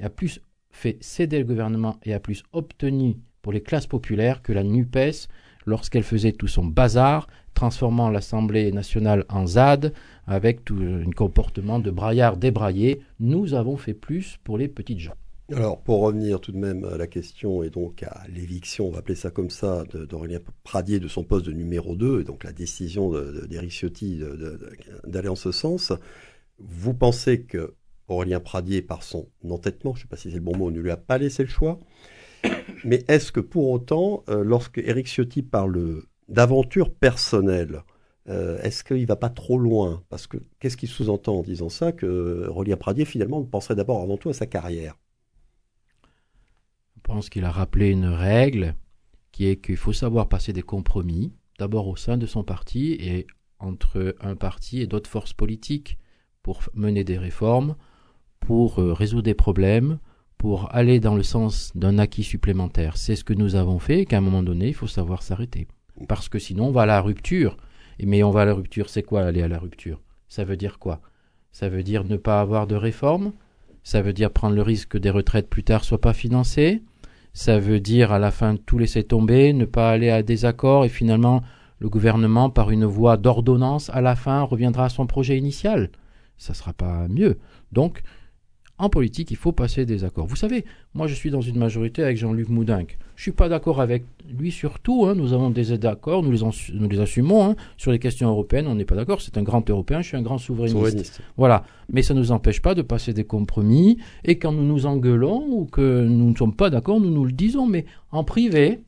[0.00, 4.52] a plus fait céder le gouvernement et a plus obtenu pour les classes populaires que
[4.52, 5.28] la NUPES
[5.66, 9.92] lorsqu'elle faisait tout son bazar, transformant l'Assemblée nationale en ZAD,
[10.26, 13.00] avec tout un comportement de braillard débraillé.
[13.20, 15.14] Nous avons fait plus pour les petites gens.
[15.52, 19.00] Alors, pour revenir tout de même à la question et donc à l'éviction, on va
[19.00, 22.52] appeler ça comme ça, d'Aurélien Pradier de son poste de numéro 2, et donc la
[22.52, 23.12] décision
[23.46, 24.22] d'Éric Ciotti
[25.06, 25.92] d'aller en ce sens,
[26.58, 27.74] vous pensez que
[28.08, 30.80] Aurélien Pradier, par son entêtement, je ne sais pas si c'est le bon mot, ne
[30.80, 31.78] lui a pas laissé le choix,
[32.84, 37.82] mais est-ce que pour autant, euh, lorsque Éric Ciotti parle d'aventure personnelle,
[38.28, 40.02] euh, est-ce qu'il ne va pas trop loin?
[40.08, 41.92] Parce que qu'est-ce qu'il sous-entend en disant ça?
[41.92, 44.96] Que Rolien Pradier, finalement, penserait d'abord avant tout à sa carrière.
[46.96, 48.74] Je pense qu'il a rappelé une règle
[49.30, 53.26] qui est qu'il faut savoir passer des compromis, d'abord au sein de son parti et
[53.58, 55.98] entre un parti et d'autres forces politiques
[56.42, 57.76] pour mener des réformes,
[58.40, 59.98] pour euh, résoudre des problèmes,
[60.44, 62.98] pour aller dans le sens d'un acquis supplémentaire.
[62.98, 65.66] C'est ce que nous avons fait qu'à un moment donné, il faut savoir s'arrêter.
[66.06, 67.56] Parce que sinon, on va à la rupture
[68.04, 70.02] mais on va à la rupture, c'est quoi aller à la rupture?
[70.28, 71.00] Ça veut dire quoi?
[71.50, 73.32] Ça veut dire ne pas avoir de réforme?
[73.84, 76.82] Ça veut dire prendre le risque que des retraites plus tard soient pas financées?
[77.32, 80.84] Ça veut dire à la fin tout laisser tomber, ne pas aller à des accords
[80.84, 81.42] et finalement
[81.78, 85.88] le gouvernement, par une voie d'ordonnance, à la fin reviendra à son projet initial?
[86.36, 87.38] Ça sera pas mieux.
[87.72, 88.02] Donc,
[88.76, 90.26] en politique, il faut passer des accords.
[90.26, 90.64] Vous savez,
[90.94, 92.98] moi je suis dans une majorité avec Jean-Luc Moudinque.
[93.14, 95.06] Je suis pas d'accord avec lui sur tout.
[95.06, 95.14] Hein.
[95.14, 96.40] Nous avons des accords, nous les,
[96.72, 97.44] nous les assumons.
[97.44, 97.56] Hein.
[97.76, 99.20] Sur les questions européennes, on n'est pas d'accord.
[99.20, 101.20] C'est un grand Européen, je suis un grand souverainiste.
[101.36, 101.64] Voilà.
[101.88, 103.98] Mais ça ne nous empêche pas de passer des compromis.
[104.24, 107.32] Et quand nous nous engueulons ou que nous ne sommes pas d'accord, nous nous le
[107.32, 107.68] disons.
[107.68, 108.80] Mais en privé,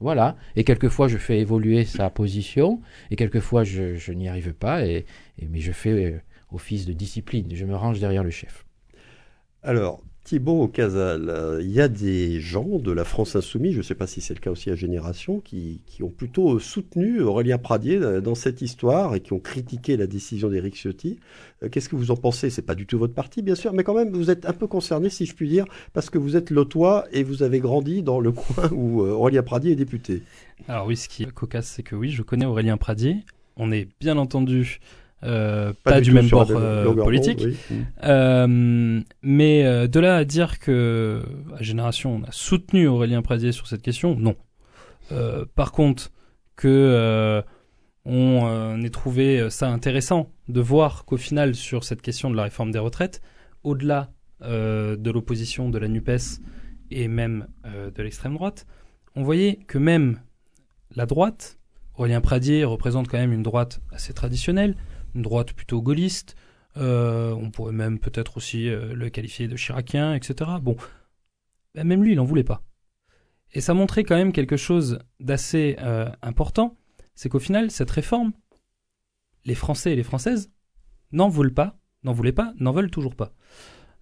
[0.00, 0.36] voilà.
[0.56, 2.80] Et quelquefois, je fais évoluer sa position.
[3.10, 4.86] Et quelquefois, je, je n'y arrive pas.
[4.86, 5.04] Et,
[5.38, 6.18] et, mais je fais euh,
[6.50, 7.48] office de discipline.
[7.52, 8.64] Je me range derrière le chef.
[9.62, 13.82] Alors, Thibault Casal, euh, il y a des gens de la France Insoumise, je ne
[13.82, 17.96] sais pas si c'est le cas aussi à Génération, qui, ont plutôt soutenu Aurélien Pradier
[17.96, 21.18] euh, dans cette histoire et qui ont critiqué la décision d'Éric Ciotti.
[21.62, 22.50] Euh, qu'est-ce que vous en pensez?
[22.50, 24.66] C'est pas du tout votre parti, bien sûr, mais quand même, vous êtes un peu
[24.66, 28.20] concerné, si je puis dire, parce que vous êtes lotois et vous avez grandi dans
[28.20, 30.22] le coin où Aurélien Pradier est député.
[30.68, 33.24] Alors oui, ce qui est cocasse, c'est que oui, je connais Aurélien Pradier.
[33.56, 34.78] On est bien entendu
[35.24, 37.44] euh, pas, du, même bord euh, politique.
[38.04, 41.22] Euh, mais de là à dire que
[41.58, 44.36] à Génération, on a soutenu Aurélien Pradier sur cette question, non.
[45.54, 46.10] par contre,
[46.56, 47.42] que
[48.04, 52.70] on ait trouvé ça intéressant de voir qu'au final, sur cette question de la réforme
[52.70, 53.20] des retraites,
[53.64, 54.10] au-delà
[54.40, 56.40] de l'opposition de la NUPES
[56.90, 58.66] et même de l'extrême droite,
[59.16, 60.20] on voyait que même
[60.94, 61.58] la droite,
[61.96, 64.76] Aurélien Pradier représente quand même une droite assez traditionnelle,
[65.22, 66.36] droite plutôt gaulliste.
[66.76, 70.50] Euh, on pourrait même peut-être aussi euh, le qualifier de chiracien, etc.
[70.62, 70.76] Bon,
[71.74, 72.62] bah, même lui, il n'en voulait pas.
[73.52, 76.76] Et ça montrait quand même quelque chose d'assez euh, important,
[77.14, 78.32] c'est qu'au final, cette réforme,
[79.44, 80.52] les Français et les Françaises
[81.12, 83.32] n'en voulaient pas, n'en voulaient pas, n'en veulent toujours pas.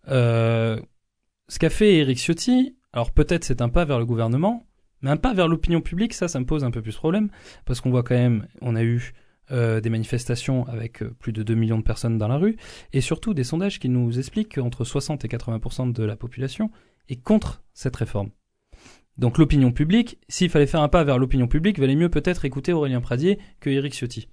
[0.08, 4.66] ce qu'a fait Eric Ciotti, alors peut-être c'est un pas vers le gouvernement,
[5.00, 7.30] mais un pas vers l'opinion publique, ça, ça me pose un peu plus de problème,
[7.64, 9.14] parce qu'on voit quand même, on a eu
[9.50, 12.56] euh, des manifestations avec euh, plus de 2 millions de personnes dans la rue,
[12.92, 16.70] et surtout des sondages qui nous expliquent qu'entre 60 et 80% de la population
[17.08, 18.30] est contre cette réforme.
[19.18, 22.72] Donc l'opinion publique, s'il fallait faire un pas vers l'opinion publique, valait mieux peut-être écouter
[22.72, 24.28] Aurélien Pradier que Éric Ciotti.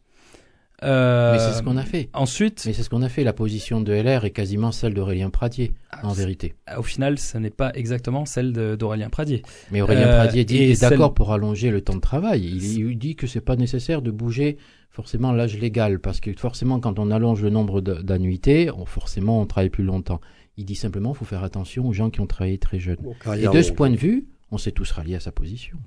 [0.83, 2.09] Euh, Mais c'est ce qu'on a fait.
[2.13, 3.23] Ensuite, Mais c'est ce qu'on a fait.
[3.23, 6.55] La position de LR est quasiment celle d'Aurélien Pradier, Ah, en vérité.
[6.77, 9.43] au final, ce n'est pas exactement celle d'Aurélien Pradier.
[9.71, 12.43] Mais Aurélien Euh, Pradier dit est d'accord celle- pour allonger le temps de travail.
[12.43, 14.57] Il, il dit que c'est pas nécessaire de bouger
[14.89, 19.45] forcément l'âge légal parce que forcément quand on allonge le nombre d'annuités, on- forcément on
[19.45, 20.19] travaille plus longtemps.
[20.57, 22.97] Il dit simplement faut faire attention aux gens qui ont travaillé très jeunes.
[23.37, 25.77] Et de ce point de vue, on s'est tous ralliés à sa position.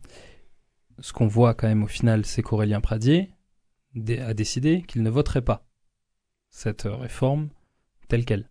[1.00, 3.30] Ce qu'on voit quand même au final, c'est qu'Aurélien Pradier
[4.18, 5.66] a décidé qu'il ne voterait pas
[6.50, 7.48] cette réforme
[8.08, 8.48] telle qu'elle.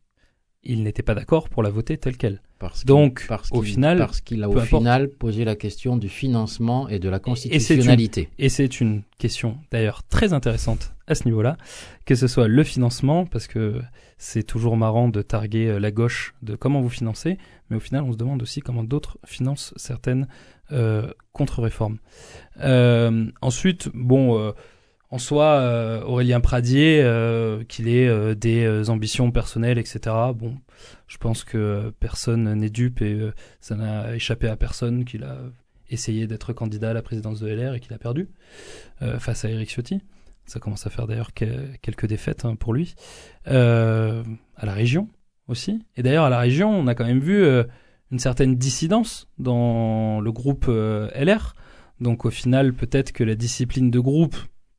[0.63, 2.41] Il n'était pas d'accord pour la voter telle qu'elle.
[2.57, 4.67] Parce Donc, parce au final, parce qu'il a au importe.
[4.67, 8.29] final posé la question du financement et de la constitutionnalité.
[8.39, 11.57] Et c'est une question d'ailleurs très intéressante à ce niveau-là,
[12.05, 13.81] que ce soit le financement, parce que
[14.17, 17.37] c'est toujours marrant de targuer euh, la gauche de comment vous financez,
[17.69, 20.27] mais au final on se demande aussi comment d'autres financent certaines
[20.71, 21.97] euh, contre-réformes.
[22.61, 24.51] Euh, ensuite, bon, euh,
[25.15, 30.57] en soi, euh, Aurélien Pradier, euh, qu'il ait euh, des ambitions personnelles, etc., bon,
[31.07, 35.37] je pense que personne n'est dupe et ça n'a échappé à personne qu'il a
[35.89, 38.27] essayé d'être candidat à la présidence de LR et qu'il a perdu
[39.19, 40.01] face à Eric Ciotti.
[40.45, 42.95] Ça commence à faire d'ailleurs que- quelques défaites hein, pour lui.
[43.45, 44.21] À
[44.63, 45.07] la région
[45.47, 45.81] aussi.
[45.95, 47.45] Et d'ailleurs, à la région, on a quand même vu
[48.11, 51.55] une certaine dissidence dans le groupe LR.
[52.01, 54.35] Donc au final, peut-être que la discipline de groupe,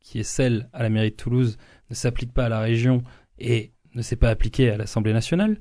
[0.07, 1.59] qui est celle à la mairie de Toulouse,
[1.91, 3.03] ne s'applique pas à la région
[3.41, 5.59] et ne s'est pas appliquée à l'Assemblée nationale.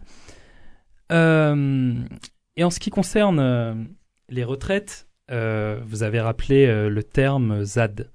[1.12, 1.96] Euh,
[2.56, 3.74] et en ce qui concerne euh,
[4.30, 8.12] les retraites, euh, vous avez rappelé le terme ZAD.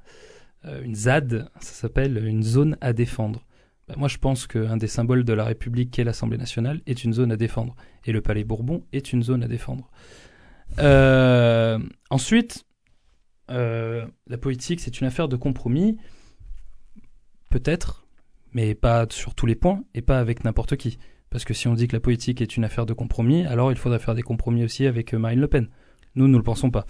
[0.84, 3.44] Une ZAD, ça s'appelle une zone à défendre.
[3.88, 7.02] Ben, moi, je pense qu'un des symboles de la République, qui est l'Assemblée nationale, est
[7.02, 7.74] une zone à défendre.
[8.04, 9.90] Et le Palais Bourbon est une zone à défendre.
[12.08, 12.66] Ensuite,
[13.48, 15.98] la politique, c'est une affaire de compromis.
[17.50, 18.04] Peut-être,
[18.52, 20.98] mais pas sur tous les points et pas avec n'importe qui.
[21.30, 23.78] Parce que si on dit que la politique est une affaire de compromis, alors il
[23.78, 25.68] faudrait faire des compromis aussi avec euh, Marine Le Pen.
[26.16, 26.86] Nous, nous ne le pensons pas.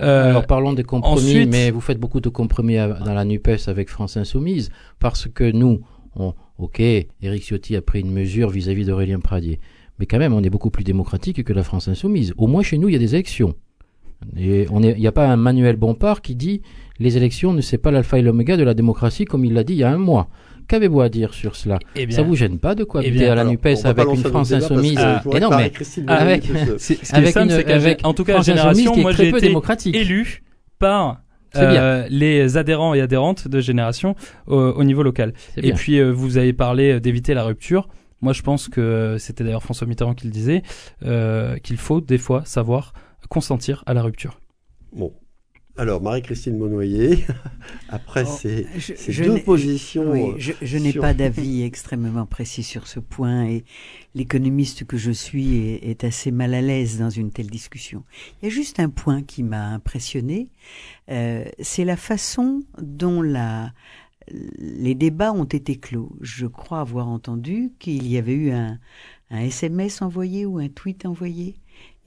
[0.00, 3.24] Euh, Alors parlons des compromis, ensuite- mais vous faites beaucoup de compromis à- dans la
[3.26, 5.80] NUPES avec France Insoumise, parce que nous,
[6.14, 9.60] on, ok, Éric Ciotti a pris une mesure vis-à-vis d'Aurélien Pradier,
[9.98, 12.32] mais quand même, on est beaucoup plus démocratique que la France Insoumise.
[12.38, 13.54] Au moins chez nous, il y a des élections.
[14.38, 16.62] Et il n'y a pas un Manuel Bompard qui dit
[16.98, 19.74] les élections ne c'est pas l'alpha et l'oméga de la démocratie comme il l'a dit
[19.74, 20.28] il y a un mois.
[20.68, 21.78] Qu'avez-vous à dire sur cela?
[21.94, 24.30] Eh Ça vous gêne pas de cohabiter bien, à la Alors, NUPES avec une un
[24.30, 24.98] France Insoumise
[25.32, 25.70] Et non, mais
[26.08, 26.50] avec-
[27.12, 29.94] avec une- en tout cas, France Génération, qui est moi très j'ai peu été démocratique.
[29.94, 30.42] élu
[30.80, 31.20] par
[31.54, 34.14] euh, les adhérents et adhérentes de Génération
[34.46, 35.32] au, au niveau local.
[35.56, 35.74] Et bien.
[35.74, 37.88] puis, euh, vous avez parlé euh, d'éviter la rupture.
[38.20, 40.62] Moi, je pense que euh, c'était d'ailleurs François Mitterrand qui le disait,
[41.04, 42.92] euh, qu'il faut des fois savoir
[43.28, 44.40] consentir à la rupture.
[44.92, 45.12] Bon.
[45.78, 47.26] Alors, Marie-Christine Monnoyer,
[47.90, 50.10] après Oh, ces, je- ces je deux positions.
[50.10, 53.64] Oui, je, je n'ai sur- pas d'avis extrêmement précis sur ce point et
[54.14, 58.04] l'économiste que je suis est, est assez mal à l'aise dans une telle discussion.
[58.40, 60.48] Il y a juste un point qui m'a impressionné,
[61.10, 63.72] euh, c'est la façon dont la,
[64.58, 66.16] les débats ont été clos.
[66.22, 68.78] Je crois avoir entendu qu'il y avait eu un,
[69.30, 71.56] un SMS envoyé ou un tweet envoyé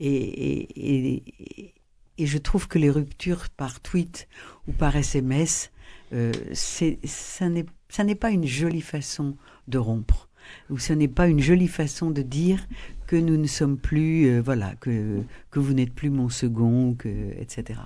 [0.00, 1.74] et, et, et,
[2.20, 4.28] et je trouve que les ruptures par tweet
[4.68, 5.70] ou par SMS
[6.12, 9.36] euh, ça n'est pas une jolie façon
[9.68, 10.28] de rompre.
[10.68, 12.66] Ou ce n'est pas une jolie façon de dire
[13.06, 17.08] que nous ne sommes plus euh, voilà que que vous n'êtes plus mon second que
[17.38, 17.80] etc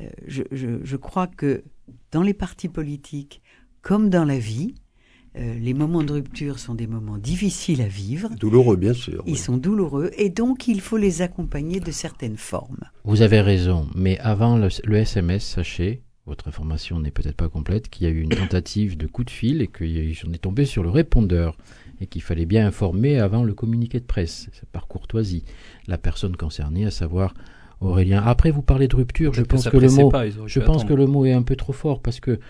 [0.00, 1.62] Euh, je crois que
[2.10, 3.42] dans les partis politiques
[3.80, 4.74] comme dans la vie
[5.36, 9.22] euh, les moments de rupture sont des moments difficiles à vivre Douloureux, bien sûr.
[9.26, 9.38] ils oui.
[9.38, 14.18] sont douloureux et donc il faut les accompagner de certaines formes Vous avez raison, mais
[14.20, 18.20] avant le, le SMS, sachez, votre information n'est peut-être pas complète, qu'il y a eu
[18.20, 21.56] une tentative de coup de fil et que j'en ai tombé sur le répondeur
[22.00, 25.44] et qu'il fallait bien informer avant le communiqué de presse, c'est par courtoisie,
[25.86, 27.34] la personne concernée, à savoir
[27.84, 28.22] Aurélien.
[28.24, 30.66] Après, vous parlez de rupture, je pense que le mot, pas, ils auraient je pu
[30.66, 30.88] pense attendre.
[30.88, 32.40] que le mot est un peu trop fort parce que,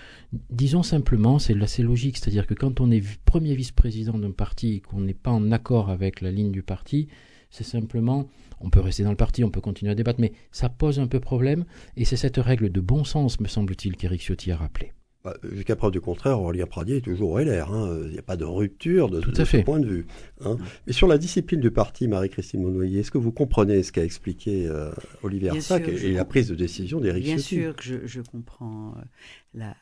[0.50, 4.80] disons simplement, c'est assez logique, c'est-à-dire que quand on est premier vice-président d'un parti et
[4.80, 7.08] qu'on n'est pas en accord avec la ligne du parti,
[7.50, 8.28] c'est simplement,
[8.60, 11.06] on peut rester dans le parti, on peut continuer à débattre, mais ça pose un
[11.06, 11.64] peu problème
[11.96, 14.92] et c'est cette règle de bon sens, me semble-t-il, qu'Éric Ciotti a rappelé.
[15.24, 17.72] Bah, Jusqu'à preuve du contraire, Aurélien Pradier est toujours au LR.
[17.72, 17.98] hein.
[18.04, 19.62] Il n'y a pas de rupture de, Tout de à ce fait.
[19.62, 20.06] point de vue.
[20.44, 20.58] hein.
[20.86, 24.66] Mais sur la discipline du parti, Marie-Christine Monnoyer, est-ce que vous comprenez ce qu'a expliqué
[24.68, 24.90] euh,
[25.22, 27.54] Olivier Arsac et, la prise de décision d'Éric Bien Ciotti?
[27.54, 28.94] sûr que je, je comprends
[29.54, 29.76] la,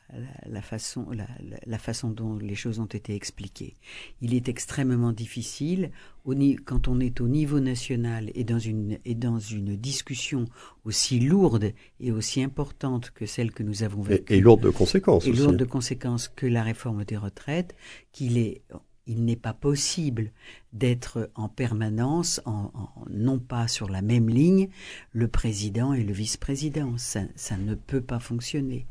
[0.45, 1.27] la, façon, la,
[1.65, 3.75] la, façon dont les choses ont été expliquées.
[4.21, 5.91] Il est extrêmement difficile,
[6.25, 10.45] au, quand on est au niveau national et dans, une, et dans une discussion
[10.85, 14.33] aussi lourde et aussi importante que celle que nous avons vécue.
[14.33, 15.25] Et, lourde de conséquences.
[15.25, 17.75] Et lourde de conséquences que la réforme des retraites,
[18.11, 18.61] qu'il est
[19.07, 20.31] il n'est pas possible
[20.71, 22.71] d'être en permanence, en,
[23.09, 24.69] non pas sur la même ligne,
[25.11, 26.97] le président et le vice-président.
[26.97, 28.85] Ça, ça, ne peut pas fonctionner.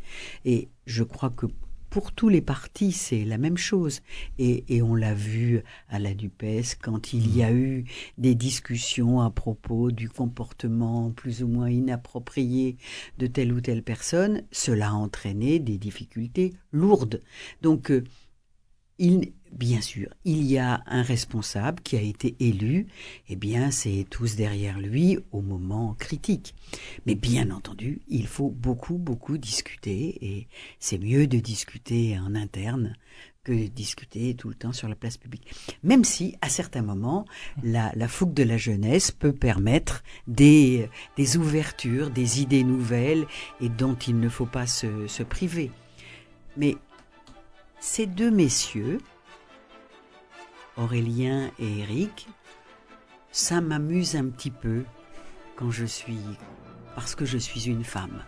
[0.44, 1.46] Et je crois que
[1.92, 4.00] pour tous les partis, c'est la même chose.
[4.38, 7.84] Et, et on l'a vu à la DUPES quand il y a eu
[8.16, 12.78] des discussions à propos du comportement plus ou moins inapproprié
[13.18, 17.20] de telle ou telle personne, cela a entraîné des difficultés lourdes.
[17.60, 18.02] Donc, euh,
[19.53, 22.86] bien sûr, il y a un responsable qui a été élu,
[23.28, 26.55] eh bien, c'est tous derrière lui au moment critique.
[27.07, 30.48] Mais bien entendu, il faut beaucoup, beaucoup discuter, et
[30.78, 32.96] c'est mieux de discuter en interne
[33.44, 35.53] que de discuter tout le temps sur la place publique.
[35.82, 37.24] Même si, à certains moments,
[37.64, 43.26] la, fougue de la jeunesse peut permettre des, des ouvertures, des idées nouvelles,
[43.61, 45.72] et dont il ne faut pas se, se priver.
[46.57, 46.76] Mais
[47.82, 49.00] ces deux messieurs,
[50.76, 52.28] Aurélien et Eric,
[53.32, 54.84] ça m'amuse un petit peu
[55.56, 56.20] quand je suis...
[56.94, 58.22] parce que je suis une femme.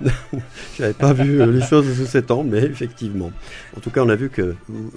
[0.76, 3.30] Je n'avais pas vu euh, les choses sous cet angle, mais effectivement.
[3.76, 4.54] En tout cas, on a vu qu'il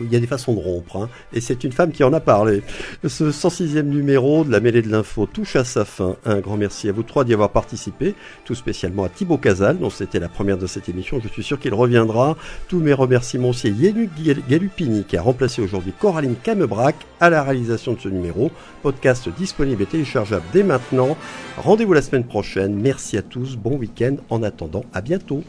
[0.09, 0.97] y a des façons de rompre.
[0.97, 1.09] Hein.
[1.33, 2.63] et c'est une femme qui en a parlé.
[3.05, 6.15] Ce 106e numéro de la mêlée de l'info touche à sa fin.
[6.25, 9.89] Un grand merci à vous trois d'y avoir participé, tout spécialement à Thibaut Casal, dont
[9.89, 11.19] c'était la première de cette émission.
[11.23, 12.35] Je suis sûr qu'il reviendra.
[12.67, 14.11] Tous mes remerciements aussi à Yannick
[14.49, 18.51] Galupini, qui a remplacé aujourd'hui Coraline Camebrac à la réalisation de ce numéro.
[18.81, 21.17] Podcast disponible et téléchargeable dès maintenant.
[21.57, 22.75] Rendez-vous la semaine prochaine.
[22.75, 23.55] Merci à tous.
[23.55, 24.15] Bon week-end.
[24.29, 25.43] En attendant, à bientôt.